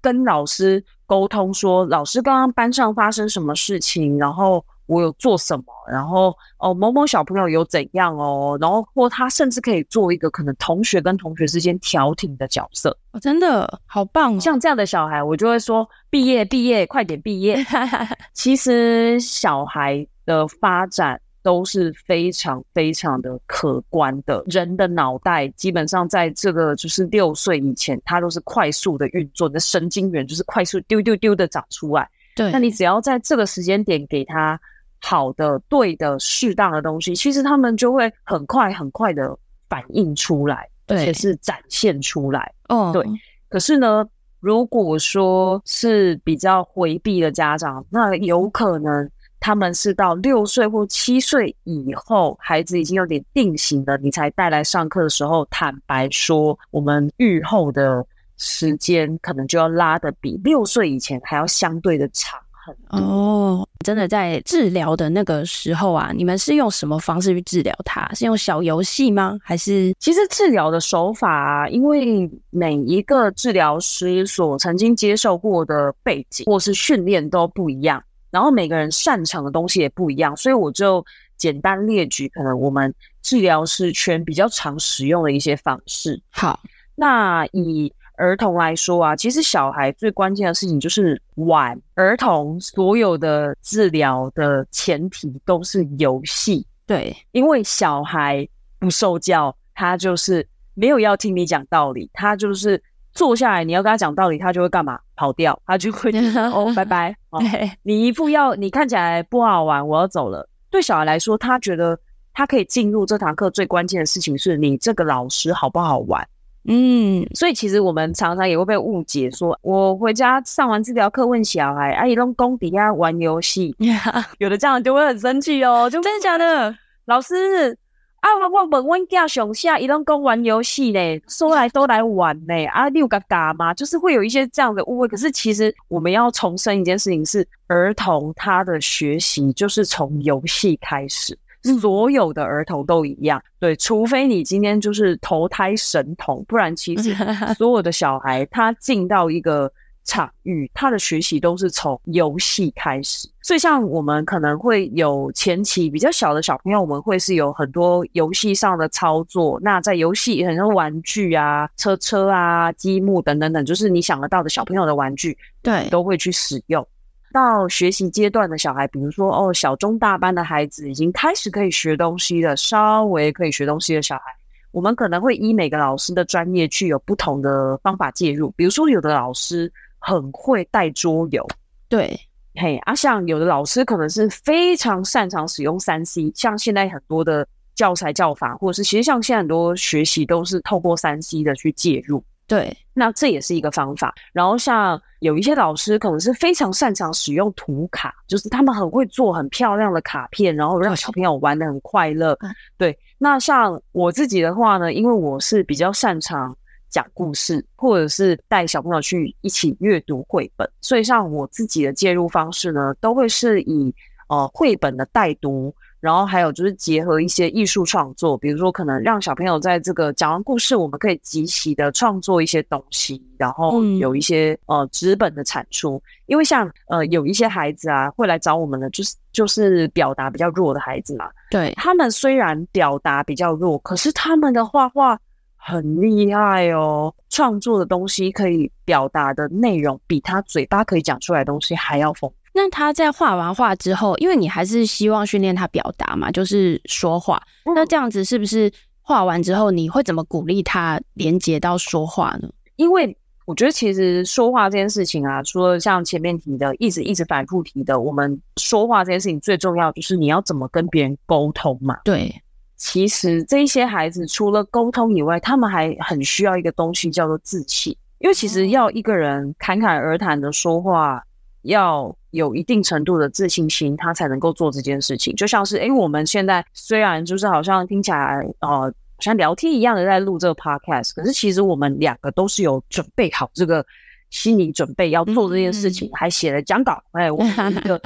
[0.00, 12.96] 跟老师沟通说，老师刚刚班上发生什么事情，然后我有做什么，然后哦某某小朋友有怎样哦，然后或他甚至可以做一个可能同学跟同学之间调停的角色。
[13.12, 14.40] 哦，真的好棒哦！
[14.40, 17.62] 像这样的小孩，我就会说毕业毕业，快点毕业。
[18.32, 21.20] 其实小孩的发展。
[21.42, 24.42] 都是非常非常的可观的。
[24.46, 32.08] 人的脑袋基本上在这个就是六岁以前，它都是快速的运作，你的神经元就是快速丢丢丢的长出来。
[32.36, 34.60] 对，那你只要在这个时间点给他
[35.00, 39.36] 好的、对的、适当的东西，其实他们就会很快很快的
[39.68, 42.52] 反应出来，而且是展现出来。
[42.68, 43.04] 哦，对。
[43.48, 44.06] 可是呢，
[44.40, 49.10] 如果说是比较回避的家长，那有可能。
[49.40, 58.04] 他们是到六岁或七岁以后，孩子已经有点定型了，你才带来上课的时候，坦白说，我们预后的
[58.36, 62.98] 时间可能就要拉得比六岁以前还要相对的长很多。
[62.98, 68.06] 哦，真的在治疗的那个时候啊，你们是用什么方式去治疗他？
[68.14, 69.38] 是用小游戏吗？
[69.42, 81.04] 还是其实治疗的手法啊，因为每一个治疗师所曾经接受过的背景或是训练都不一样，然后每个人擅长的东西也不一样，所以我就
[81.36, 86.20] 简单列举可能我们治疗师圈比较常使用的一些方式。
[86.30, 86.60] 好，
[86.94, 91.80] 那以儿童来说啊，其实小孩最关键的事情就是玩。
[91.94, 98.46] 儿童所有的治疗的前提都是游戏，对，因为小孩
[98.78, 104.98] 不受教，他就是没有要听你讲道理，他就是坐下来，你要跟他讲道理，他就会干嘛？
[105.16, 106.10] 跑掉，他就会
[106.52, 107.14] 哦，拜拜。
[107.30, 107.40] 哦，
[107.82, 110.48] 你一副要你看起来不好玩，我要走了。
[110.70, 111.98] 对小孩来说，他觉得
[112.32, 116.26] 他可以进入这堂课最关键的事情是你这个老师好不好玩。
[116.64, 123.74] 嗯，所以其实我们常常也会被误解说，说我回家上完治疗课问小孩，阿姨用工底下玩游戏，
[124.38, 126.76] 有的家长就会很生气哦，就真的假的？
[127.06, 127.76] 老师
[128.20, 135.08] 啊，我我问问家上下一拢讲玩游戏呢，说来都来玩呢，啊，六个嘎嘛，就是会有一些这样的误会。
[135.08, 141.36] 可是其实我们要重申一件事情是，儿童他的学习就是从游戏开始。
[141.78, 147.14] 所有的儿童都一样，对，除非你今天就是投胎神童，不然其实
[147.54, 149.70] 所有的小孩他进到一个
[150.10, 153.28] 场域，他的学习都是从游戏开始。
[153.42, 159.60] 所以像我们可能会有前期比较小的小朋友，我们会是有很多游戏上的操作。
[159.62, 166.84] 那在游戏很多玩具啊、车车啊、积木等等等，就是你想得到的小朋友的玩具，对，都会去使用。
[167.32, 174.24] 到学习阶段的小孩，比如说哦，小中大班的孩子已经开始可以学东西了，稍微可以学东西的小孩，
[174.72, 178.50] 我们可能会依每个老师的专业去有不同的方法介入。
[178.56, 181.46] 比如说，有的老师很会带桌游，
[181.88, 182.18] 对，
[182.54, 192.24] 嘿，啊，像有的老师可能是非常擅长使用三 C，像现在很多的教材教法，或者是其实像现在很多学习都是透过三 C 的去介入。
[192.46, 194.12] 对，那这也是一个方法。
[194.32, 202.36] 然后像有一些老师可能是非常擅长使用图卡，就是他们很会做很漂亮的卡片，然后让小朋友玩的很快乐。
[202.76, 206.56] 对，那像我自己的话呢，因为我是比较擅长
[206.90, 213.94] 讲故事，或者是带小朋友去一起阅读绘本，所以像我自己的介入方式呢，都会是以
[214.28, 215.74] 呃绘本的带读。
[216.00, 226.02] 然后还有就是结合一些艺术创作，比如说可能让小朋友在这个讲完故事，我们可以即兴的创作一些东西，然后有一些呃纸本的产出。
[226.24, 231.28] 因为像呃有一些孩子啊会来找我们的，就是就是表达比较弱的孩子嘛。
[231.50, 235.20] 对，他们虽然表达比较弱，可是他们的画画
[235.62, 242.36] 很厉害哦，创作的东西可以表达的内容比他嘴巴可以讲出来的东西还要丰富。
[242.52, 247.40] 那他在画完画之后，因为你还是希望训练他表达嘛，就是说话。
[247.76, 252.48] 那这样子是不是画完之后，你会怎么鼓励他连接到说话呢？
[252.76, 261.98] 因为我觉得其实说话这件事情啊，除了像前面提的，一直一直反复提的，我们说话这件事情最重要就是你要怎么跟别人沟通嘛。
[262.04, 262.34] 对，
[262.80, 271.22] 其实这些孩子除了沟通以外，他们还很需要一个东西叫做自信，因为其实要一个人侃侃而谈的说话。
[271.64, 275.36] 要有一定程度的自信心，他才能够做这件事情。
[275.36, 283.84] 就像是，诶，我们现在虽然就是好像听起来，呃，像聊天一样的在录这个 podcast，可是其实我们两个都是有准备好这个
[284.30, 288.00] 心理准备要做这件事情，嗯、还写了讲稿，哎，我们一个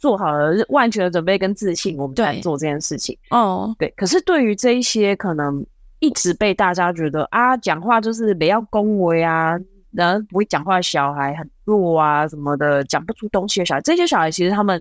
[0.00, 3.16] 做好了万全的准备跟自信，我们才做这件事情。
[3.30, 3.88] 哦，对。
[3.96, 5.64] 可是对于这一些可能
[6.00, 9.56] 一直被大家觉得啊，讲话就是不要恭维啊。
[9.92, 14.80] 然后不会讲话的小孩很弱啊，什么的，讲不出东西的小孩，这些小孩其实他们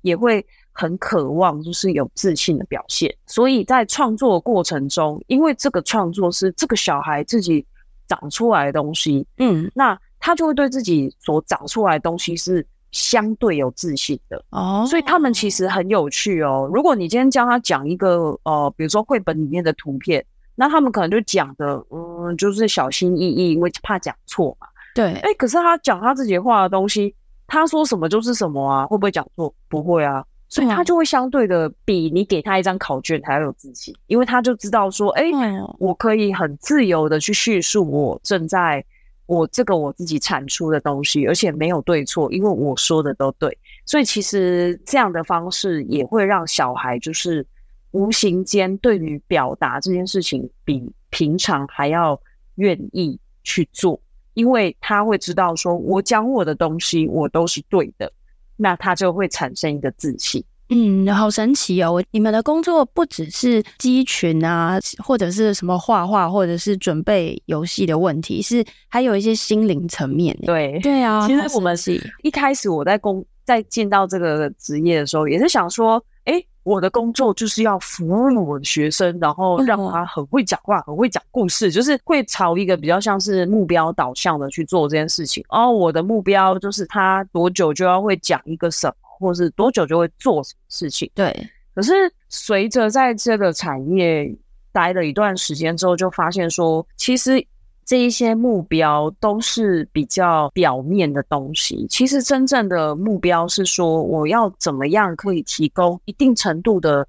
[0.00, 3.14] 也会很渴望，就是有自信的表现。
[3.26, 7.64] 所以在创作的过程中，因为这个创作是这个小孩自己
[8.08, 14.86] 长出来的东西，嗯，那他就会对自己所长出来的东西是相对有自信的哦。
[14.88, 16.68] 所以他们其实很有趣哦。
[16.72, 20.24] 如果你今天教他讲一个呃，比如说绘本里面的图片。
[20.60, 24.66] 那他们可能就讲的，嗯，就是小心翼翼，因为怕讲错嘛。
[24.92, 27.14] 对，哎、欸，可是他讲他自己画的东西，
[27.46, 29.54] 他说什么就是什么啊，会不会讲错？
[29.68, 38.84] 不会啊，所以他就会相对的比你给他一张考卷还要有自信，因为他就知道说，哎、欸，我可以很自由的去叙述我正在
[39.28, 43.56] 我这个我自己产出的东西，而且没有对错，因为我说的都对。
[43.86, 47.46] 所以其实这样的方式也会让小孩就是。
[47.92, 52.20] 无形间，对于表达这件事情，比平常还要
[52.56, 53.98] 愿意去做，
[54.34, 58.12] 因为他会知道说，我讲我的东西，我都是对的，
[58.56, 60.44] 那他就会产生一个自信。
[60.70, 62.02] 嗯，好神奇哦！
[62.10, 70.36] 你们的工作不只是机群啊，或者是什么画画，或者是准备游戏的问题，是还有一些心灵层面。
[70.42, 71.26] 对，对啊。
[71.26, 85.42] 其实我们是一开始我在工在进到这个职业的时候，也是想说，诶，我的工作就是要服务我的学生，然后让他很会讲话，很会讲故事，就是会朝一个比较像是目标导向的去做这件事情。
[85.48, 88.94] 哦，我的目标就是他多久就要会讲一个什么。
[89.18, 91.10] 或是多久就会做事情？
[91.14, 91.34] 对。
[91.74, 91.92] 可是
[92.28, 94.34] 随着在这个产业
[94.72, 97.46] 待了一段时间之后，就发现说，其实
[97.84, 101.86] 这一些目标都是比较表面的东西。
[101.88, 107.06] 其实真正的目标是说，我要怎么样可以提供一定程度的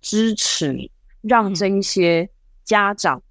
[0.00, 0.90] 支持，
[1.20, 2.28] 让这一些
[2.64, 3.22] 家长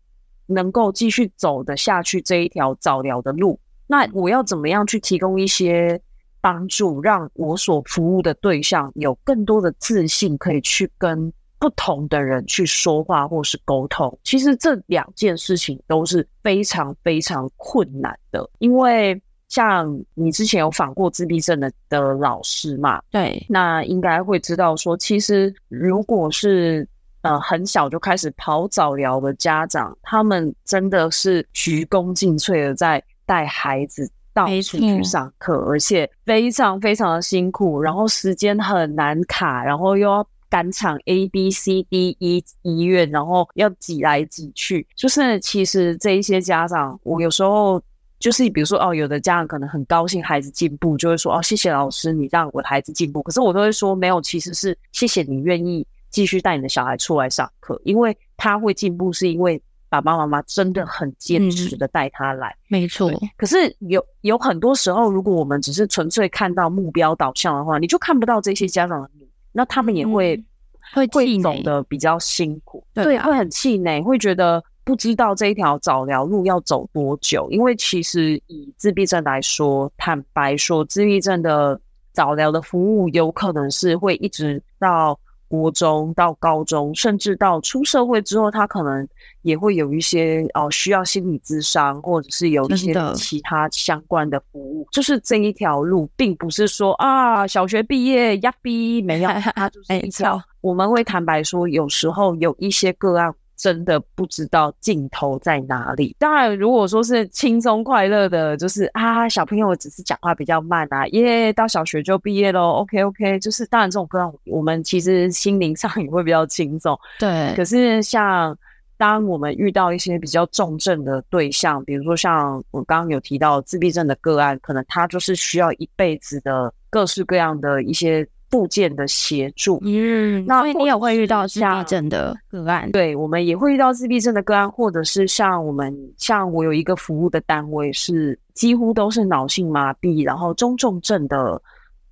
[0.46, 3.60] 能够继续走得下去这一条早疗的路。
[3.88, 6.00] 那我要怎么样去提供一些？
[6.46, 14.16] 帮助让我所服务的对象有更多的自信，可以去跟不同的人去说话或是沟通。
[14.24, 23.02] 其实这两件事情都是非常非常困难的，因为像你之前有访过自闭症的的老师嘛？
[23.10, 26.88] 对，那应该会知道说，其实如果是
[27.22, 34.08] 呃很小就开始跑早疗的家长，他们真的是鞠躬尽瘁的在带孩子。
[34.36, 44.86] 到处去上课，而且非常非常的辛苦，然后时间很难卡，然后又要赶场 A B C D E 医院，然后要挤来挤去。
[44.94, 47.82] 就是其实这一些家长，我有时候
[48.20, 53.24] 就是比如说哦，有的家长可能很高兴孩子进步，就会说哦，谢谢老师，你让我的孩子进步。
[53.24, 59.62] 可是我都会说没有，其实是谢谢你愿意继续带你的小孩出来上课，因为他会进步，是因为。
[60.02, 63.12] 爸爸妈妈真的很坚持的带他来，嗯、没错。
[63.38, 70.46] 可是有有很多时候，如果我们只是纯粹看到目标导向的话，你就看不到这些家长的努力，那他们也会、嗯、
[70.94, 77.48] 会会走得比较辛苦，对，对，会很气馁，会觉得不知道这一条早疗路要走多久。
[77.52, 81.80] 因为其实以自闭症来说，坦白说，自闭症的
[82.14, 85.20] 早疗的服务有可能是会一直到。
[85.48, 89.08] 国中到高中，甚至到出社会之后，他可能
[89.42, 94.88] 也会有一些哦需要心理咨商，或者是有一些其他相关的服务。
[94.92, 100.42] 就是这一条路，并不是说啊小学毕业呀逼没有， 它就是一条。
[100.62, 103.34] 我们会坦白说，有时候有一些个案。
[103.56, 106.16] 真的不知道尽头在哪里。
[106.20, 112.72] 当然，如果说是轻松快乐的，就是啊，小朋友只是讲话比较慢啊，耶，到小学就毕业喽。
[112.82, 116.98] OK OK，就是当然这种个案，我们其实心灵上也会比较轻松。
[117.20, 117.54] 对。
[117.56, 118.58] 可是像
[118.98, 128.28] 当我们遇到一些比较重症的对象，比如说像我刚刚有提到自闭症的个案，可能他就是需要一辈子的各式各样的一些。
[128.56, 141.62] 附件的协助，嗯，那你也会遇到自闭症的个案，对，我们也会遇到自闭症的个案，或者是像我们，像我有一个服务的单位是几乎都是脑性麻痹，然后中重症的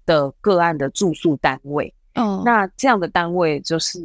[0.06, 4.02] 的个案的住宿单位，哦，那这样的单位就是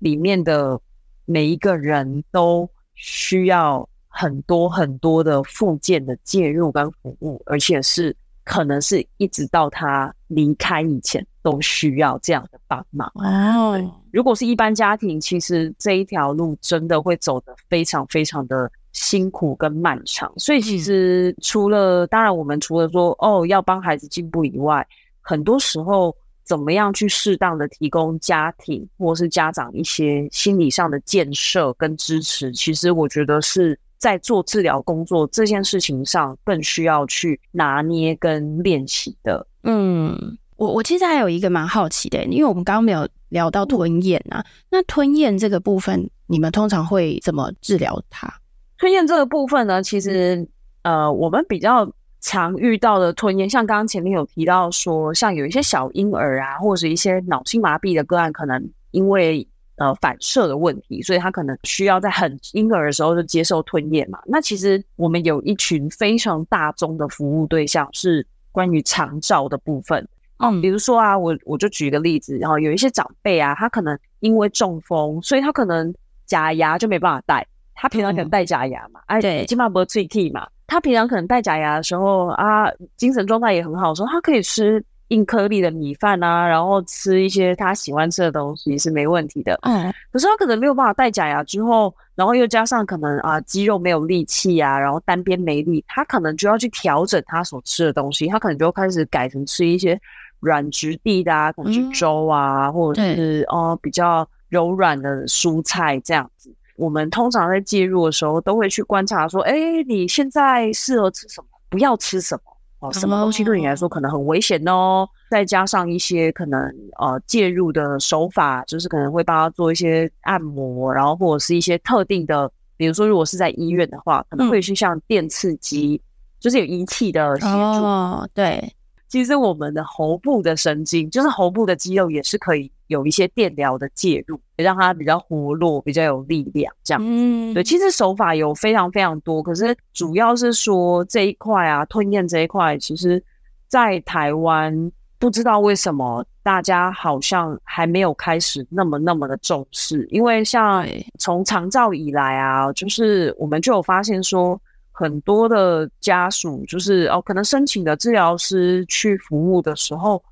[0.00, 0.80] 里面的
[1.26, 8.16] 每一个人都需要很多很多的附件的介入跟服务，而且是。
[8.44, 13.10] 可能是一直到他离开以前都需要这样的帮忙。
[13.14, 13.78] 哦，
[14.12, 20.32] 如果是一般家庭，其实这一条路真的会走得非常非常的辛苦跟漫长。
[20.36, 24.86] 所以其实除了，当然我们除了说哦要帮孩子进步以外，
[25.20, 26.14] 很多时候
[26.44, 33.78] 怎么样去适当的提供家庭或是家长一些心理上的建设跟支持，其实我觉得是。
[34.02, 39.46] 在做治疗工作这件事情上，更需要去拿捏跟练习的。
[39.62, 44.40] 嗯，我我其实还有一个蛮好奇的，因为我们刚刚没有聊到吞咽啊。
[44.40, 48.28] 嗯、那吞咽这个部分，你们通常会怎么治疗它？
[48.76, 50.48] 吞咽这个部分呢，其实
[50.82, 51.88] 呃，我们比较
[52.20, 59.46] 常遇到的吞咽，像刚刚前面有提到说，像有一些小婴儿啊，或者是一些脑性麻痹的个案，可能因为
[59.76, 64.20] 呃，反射的问题，所以他可能需要在很婴儿的时候就接受吞咽嘛。
[64.26, 70.06] 那其实我们有一群非常大宗的服务对象是关于长照的部分。
[70.38, 75.92] 嗯，比如说啊，我我就举一个例子，然后有一些长辈啊，他可能因为中风，所以他可能
[76.26, 77.46] 假牙就没办法戴。
[77.74, 80.46] 他平常可能戴假牙嘛，哎、嗯，对，起码不会脆替嘛。
[80.66, 84.84] 他平常可能戴假牙的时候啊，精神状态也很好的时候，他可以吃。
[85.12, 89.58] 硬颗粒的米饭啊，然后吃一些他喜欢吃的东西是没问题的。
[89.62, 98.26] 嗯，可是他可能没有办法戴假牙之后，然后又加上可能啊肌肉没有力气啊，然后单边没力，他可能就要去调整他所吃的东西。
[98.26, 100.00] 他可能就开始改成吃一些
[100.40, 106.50] 软质地的啊，可能是粥啊，嗯、或者是哦比较柔软的蔬菜这样子。
[106.76, 109.54] 我们通常在介入的时候，都会去观察说，哎，
[109.86, 111.46] 你现在适合吃什么？
[111.68, 112.51] 不要吃什么？
[112.82, 115.08] 哦，什么东西对你来说可能很危险哦？
[115.30, 116.60] 再加上一些可能
[116.98, 126.04] 呃介入的手法，就是可能会帮他做一些按摩，然后或者是一些特定的，比如说如果是在医院的话，可能会是像电刺激，嗯、
[126.40, 127.48] 就是有仪器的协助。
[127.48, 128.74] 哦，对。
[129.08, 137.02] 其实我们的喉部的神经，就是喉部的肌肉，也是可以有一些电疗的介入，让它比较活络，比较有力量这样。
[137.04, 143.20] 嗯，对，其实手法有非常非常多，可是主要是说这一块啊，吞咽这一块，其实，
[143.66, 150.86] 在台湾不知道为什么大家好像还没有开始那么那么的重视，因为像
[151.18, 154.60] 从长照以来啊，就是我们就有发现说。
[154.94, 160.22] 很多的家属就是哦，可能申请的治疗师去服务的时候，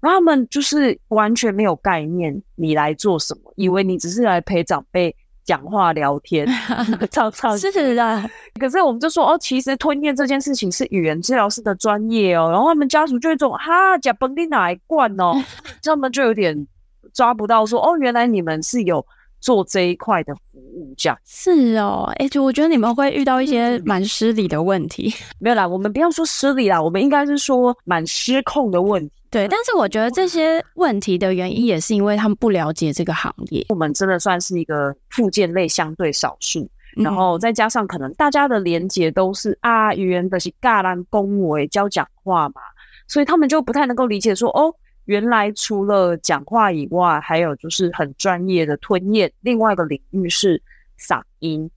[0.00, 6.46] 他们就是完全没有概念，你来做什么，以为你只是来陪长辈讲话聊天
[7.10, 8.30] 唱唱 是的。
[8.60, 12.50] 可是我们就说哦，其实吞咽这件事情是语言治疗师的专业哦。
[12.50, 15.34] 然后他们家属就会说哈，假本地哪一罐哦，
[15.82, 16.66] 他们就有点
[17.12, 19.04] 抓不到说哦，原来你们是有。
[19.38, 29.14] 做这一块的服务，这样是哦，哎、欸，就我觉得你们会遇到一些蛮失礼的问题，没有啦，我们不要说失礼啦，我们应该是说蛮失控的问题。
[29.30, 33.64] 对，但是我觉得这些问题的原因也是因为他们不了解这个行业。
[33.68, 42.60] 我们真的算是一个附件类相对少数，然后再加上可能大家的连结都是啊，语言的是尬兰恭维教讲话嘛，
[43.08, 44.74] 所以他们就不太能够理解说哦。
[45.06, 49.32] 原来除了讲话以外，还有就是很专业的吞咽。
[49.42, 50.60] 另外一个领域是
[50.98, 51.70] 嗓音。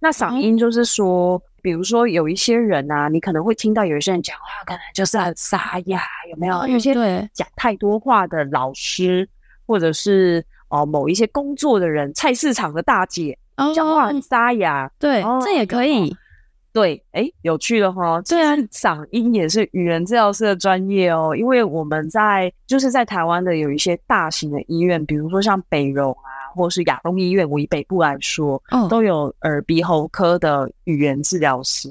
[0.00, 6.56] 那嗓音就是说，嗯、比如说有一些人啊，你可能会听到有一些人讲话，可能就是很沙哑，有没有？
[6.58, 6.92] 嗯、有些
[7.32, 9.26] 讲太多话的老师，
[9.64, 13.38] 或者是哦、呃、某一些工作的人，菜市场的大姐，
[13.74, 14.90] 讲、哦、话很沙哑。
[14.98, 16.14] 对，哦、这也可以。
[16.72, 18.20] 对，哎，有趣的哈。
[18.24, 21.36] 虽然，嗓音也是语言治疗师的专业哦。
[21.38, 31.88] 因为我们在就是在台湾的有一些大型的医院，比如说像北荣啊，或者是亚东医院，我以北部来说，嗯，都有耳鼻喉科的语言治疗师。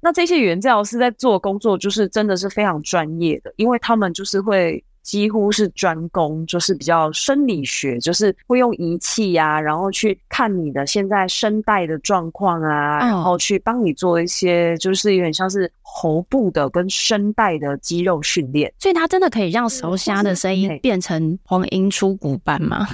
[0.00, 4.82] 那这些语言治疗师在做工作，就是真的是非常专业的，因为他们就是会。
[5.04, 18.72] 几乎是专攻，就是比较生理学，就是会用仪器呀、啊，然后去看你的现在声带的状况啊，然后去帮你做一些，就是有点像是喉部的跟声带的肌肉训练。
[18.78, 22.88] 所以它真的可以让熟虾的声音变成黄莺出骨般吗？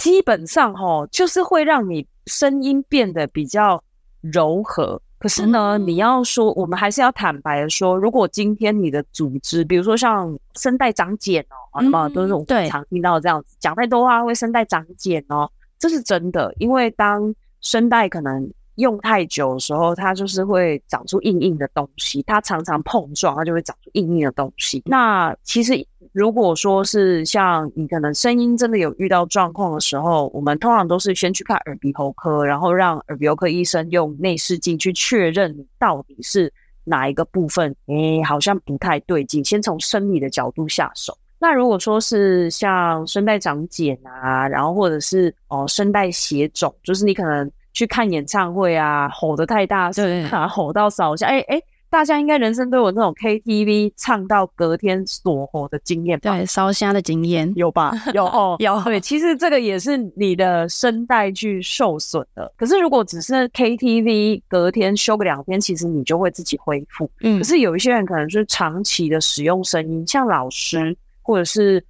[0.00, 3.80] 基本上齁，就是会让你声音变得比较
[4.20, 5.00] 柔和。
[5.18, 15.48] 可是呢，你要说，我们还是要坦白的说，如果今天你的组织，比如说像声带长茧哦，什么都是我们常听到这样子，讲太多话会声带长茧哦，
[15.78, 18.50] 这是真的，因为当声带可能。
[18.76, 22.22] 用太久的时候，它就是会长出硬硬的东西。
[22.22, 24.82] 它常常碰撞，它就会长出硬硬的东西。
[24.86, 36.52] 那其实，如果说是像你可能声音真的有遇到状况的时候，我们通常都是先去看耳鼻喉科，然后让耳鼻喉科医生用内视镜去确认你到底是
[36.84, 39.44] 哪一个部分，诶，好像不太对劲。
[39.44, 41.16] 先从生理的角度下手。
[41.38, 47.50] 那如果说是像声带长茧啊，然后或者是哦声带血肿，就是你可能。
[47.72, 51.26] 去看演唱会啊，吼得太大声啊，吼到烧声。
[51.26, 56.36] 哎、欸、哎、欸，大家应该人生都有那种 KTV 唱到隔天锁喉的经验吧？
[56.36, 57.92] 对，烧香的经验有吧？
[58.14, 58.80] 有哦，有。
[58.84, 62.50] 对，其实这个也是你的声带去受损的。
[62.56, 67.10] 可是如果只是 KTV 隔天休个两天，其实你就会自己恢复。
[67.22, 67.38] 嗯。
[67.38, 71.84] 可是有一些人可能是长期的使用声音，像老师或者是。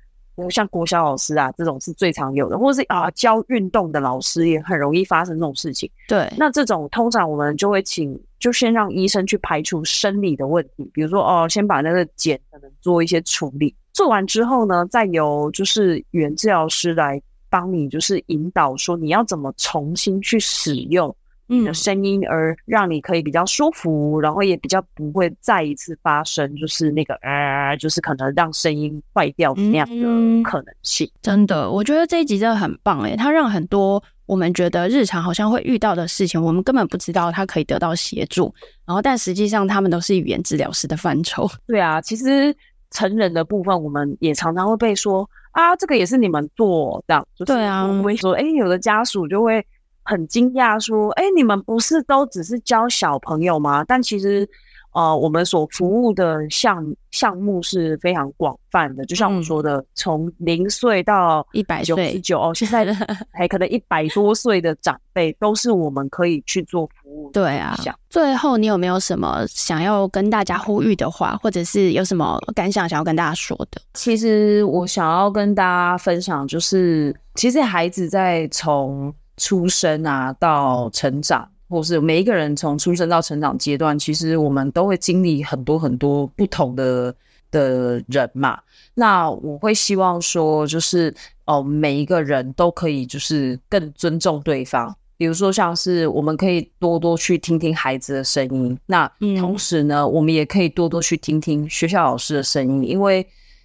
[0.49, 5.91] 像国小老师啊，这种是最常有的，或者是啊教运动的老师也很容易发生这种事情。
[6.09, 21.15] 对，那这种通常我们就会请，就先让医生去排除生理的问题，比如说哦，先把那个茧可能做一些处理，做完之后呢，再由就是原治疗师来帮你，就是引导说你要怎么重新去使用。
[21.59, 31.07] 你的声音，而让你可以比较舒服，然后也比较不会再一次发生，就是那个呃，就是可能让声音坏掉那样的可能性。
[31.07, 38.55] 嗯，真的，我觉得这一集真的很棒诶，它让很多我们觉得日常好像会遇到的事情，我们根本不知道它可以得到协助，
[38.87, 41.49] 然后但实际上他们都是语言治疗师的范畴。
[41.67, 42.55] 对啊，其实
[42.93, 49.67] 成人的部分，我们也常常会被说啊，这个也是你们做的，就是对啊，我们会说，哎，有的家属就会。
[50.05, 53.85] 很惊讶，说：“哎，你们不是都只是教小朋友吗？
[53.85, 54.49] 但其实
[54.93, 62.85] 呃，我们所服务的项项目是非常广泛的，就像我说的，从零岁到一百九十九哦，现在
[63.31, 67.31] 还可能一百多岁的长辈都是我们可以去做服务。
[67.31, 67.79] 对啊，
[68.09, 73.81] 最后你有没有什么想要跟大家呼吁的话，或者是有什么感想想要跟大家说的？
[73.95, 81.49] 其实我想要跟大家分享，就是其实孩子在从出生啊到成长。
[81.73, 87.15] 或是每一个人从出生到成长阶段，其实我们都会经历很多很多不同的
[87.53, 88.59] 的人嘛。
[88.93, 91.15] 那我会希望说，就是
[91.45, 94.93] 哦，每一个人都可以就是更尊重对方。
[95.17, 103.25] 比如说，像是我们可以多多去听听孩子的声音，那同时呢，我们也可以多多去听听学校老师的声音，因为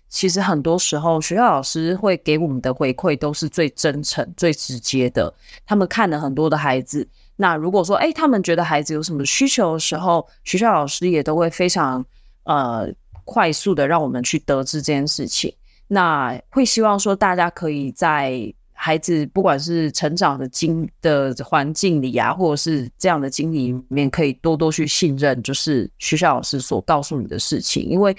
[0.10, 5.34] 其实很多时候学校老师会给我们的回馈都是最真诚、最直接的。
[5.66, 7.08] 他们看了很多的孩子。
[7.36, 12.06] 那如果说，哎，他们觉得孩子有什么需求的时候，学校老师也都会非常
[12.44, 12.88] 呃
[13.26, 15.54] 快速的让我们去得知这件事情。
[15.88, 27.84] 那会希望说，大家可以在孩子不管是成长的经的环境里啊，或者是这样的经历里面，可以多多去信任，就是学校老师所告诉你的事情。
[27.84, 28.16] 因为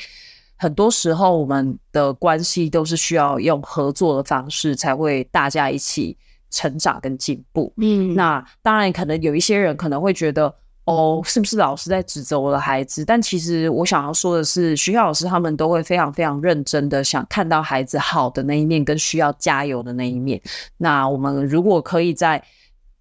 [0.57, 6.17] 很多时候，我们的关系都是需要用合作的方式，才会大家一起。
[6.49, 10.55] 成长跟进步，嗯，那当然可能有一些人可能会觉得，
[10.85, 13.05] 哦，是不是老师在指责我的孩子？
[13.05, 20.41] 但其实我想要说的是，学校老师他们都会非常非常认真的想看到孩子好的那一面，跟需要加油的那一面。
[20.79, 22.43] 那我们如果可以在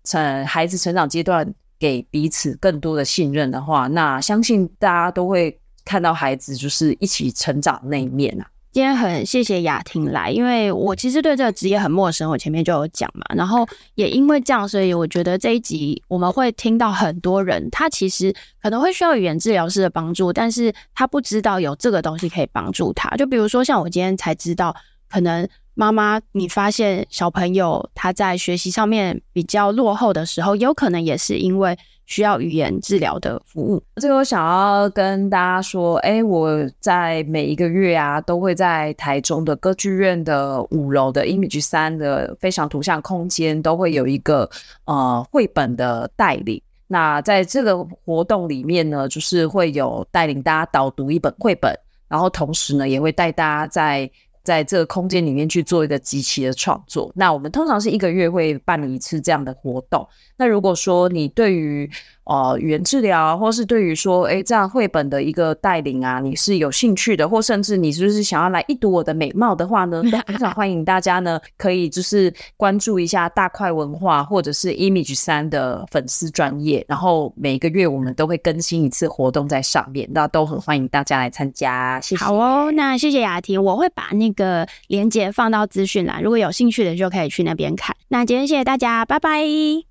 [0.04, 1.48] 成孩子成长阶段
[1.80, 8.46] 给彼此更多的信任的话，那相信大家都会看到孩子就是一起成长那一面啊。
[8.72, 23.10] 今天很谢谢雅婷来，因为我其实对这个职业很陌生，我前面就有讲嘛，然后也因为这样，所以我觉得这一集我们会听到很多人，他其实可能会需要语言治疗师的帮助，但是他不知道有这个东西可以帮助他。
[23.16, 24.76] 就比如说像我今天才知道，
[25.10, 31.78] 可能妈妈你发现小朋友他在学习上面比较落后的时候，有可能也是因为。
[32.06, 36.50] 需要语言治疗的服务，这个我想要跟大家说，哎，我
[36.80, 44.50] 在每一个月啊，都会在台中的歌剧院的五楼的 Image 三的非常图像空间，都会有一个
[44.86, 46.62] 呃绘本的带领。
[46.88, 51.76] 那在这个活动里面呢，就是会有带领大家导读一本绘本，
[52.08, 54.10] 然后同时呢，也会带大家在。
[54.46, 57.12] 在这个空间里面去做一个集体的创作。
[57.16, 60.08] 那我们通常是一个月会办理一次这样的活动。
[60.38, 61.90] 那如果说你对于
[62.26, 70.04] 呃语言治疗，或是对于说诶这样绘本的一个带领啊，你是有兴趣的，或甚至你是不是想要来一睹我的美貌的话呢？
[70.28, 82.00] 非常欢迎大家呢，可以就是关注一下大块文化或者是 Image 三的粉丝专业，然后每个月我们都会更新一次活动在上面，那都很欢迎大家来参加。
[82.02, 82.24] 谢谢。
[82.26, 87.96] 好哦，那谢谢雅婷，我会把那个链接放到资讯栏，如果有兴趣的就可以去那边看。
[88.08, 89.44] 那今天谢谢大家，拜拜，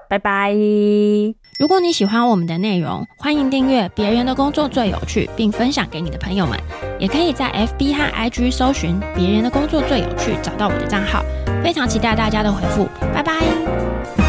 [0.09, 1.44] 拜拜。
[1.57, 6.59] 如果你喜欢我们的内容，欢迎订阅《别人的工作最有趣》，并分享给你的朋友们。
[6.99, 11.23] 也可以在 FB 和 IG 搜寻“别人的工作最有趣”，找到我的账号。
[11.63, 14.24] 非常期待大家的回复，拜拜。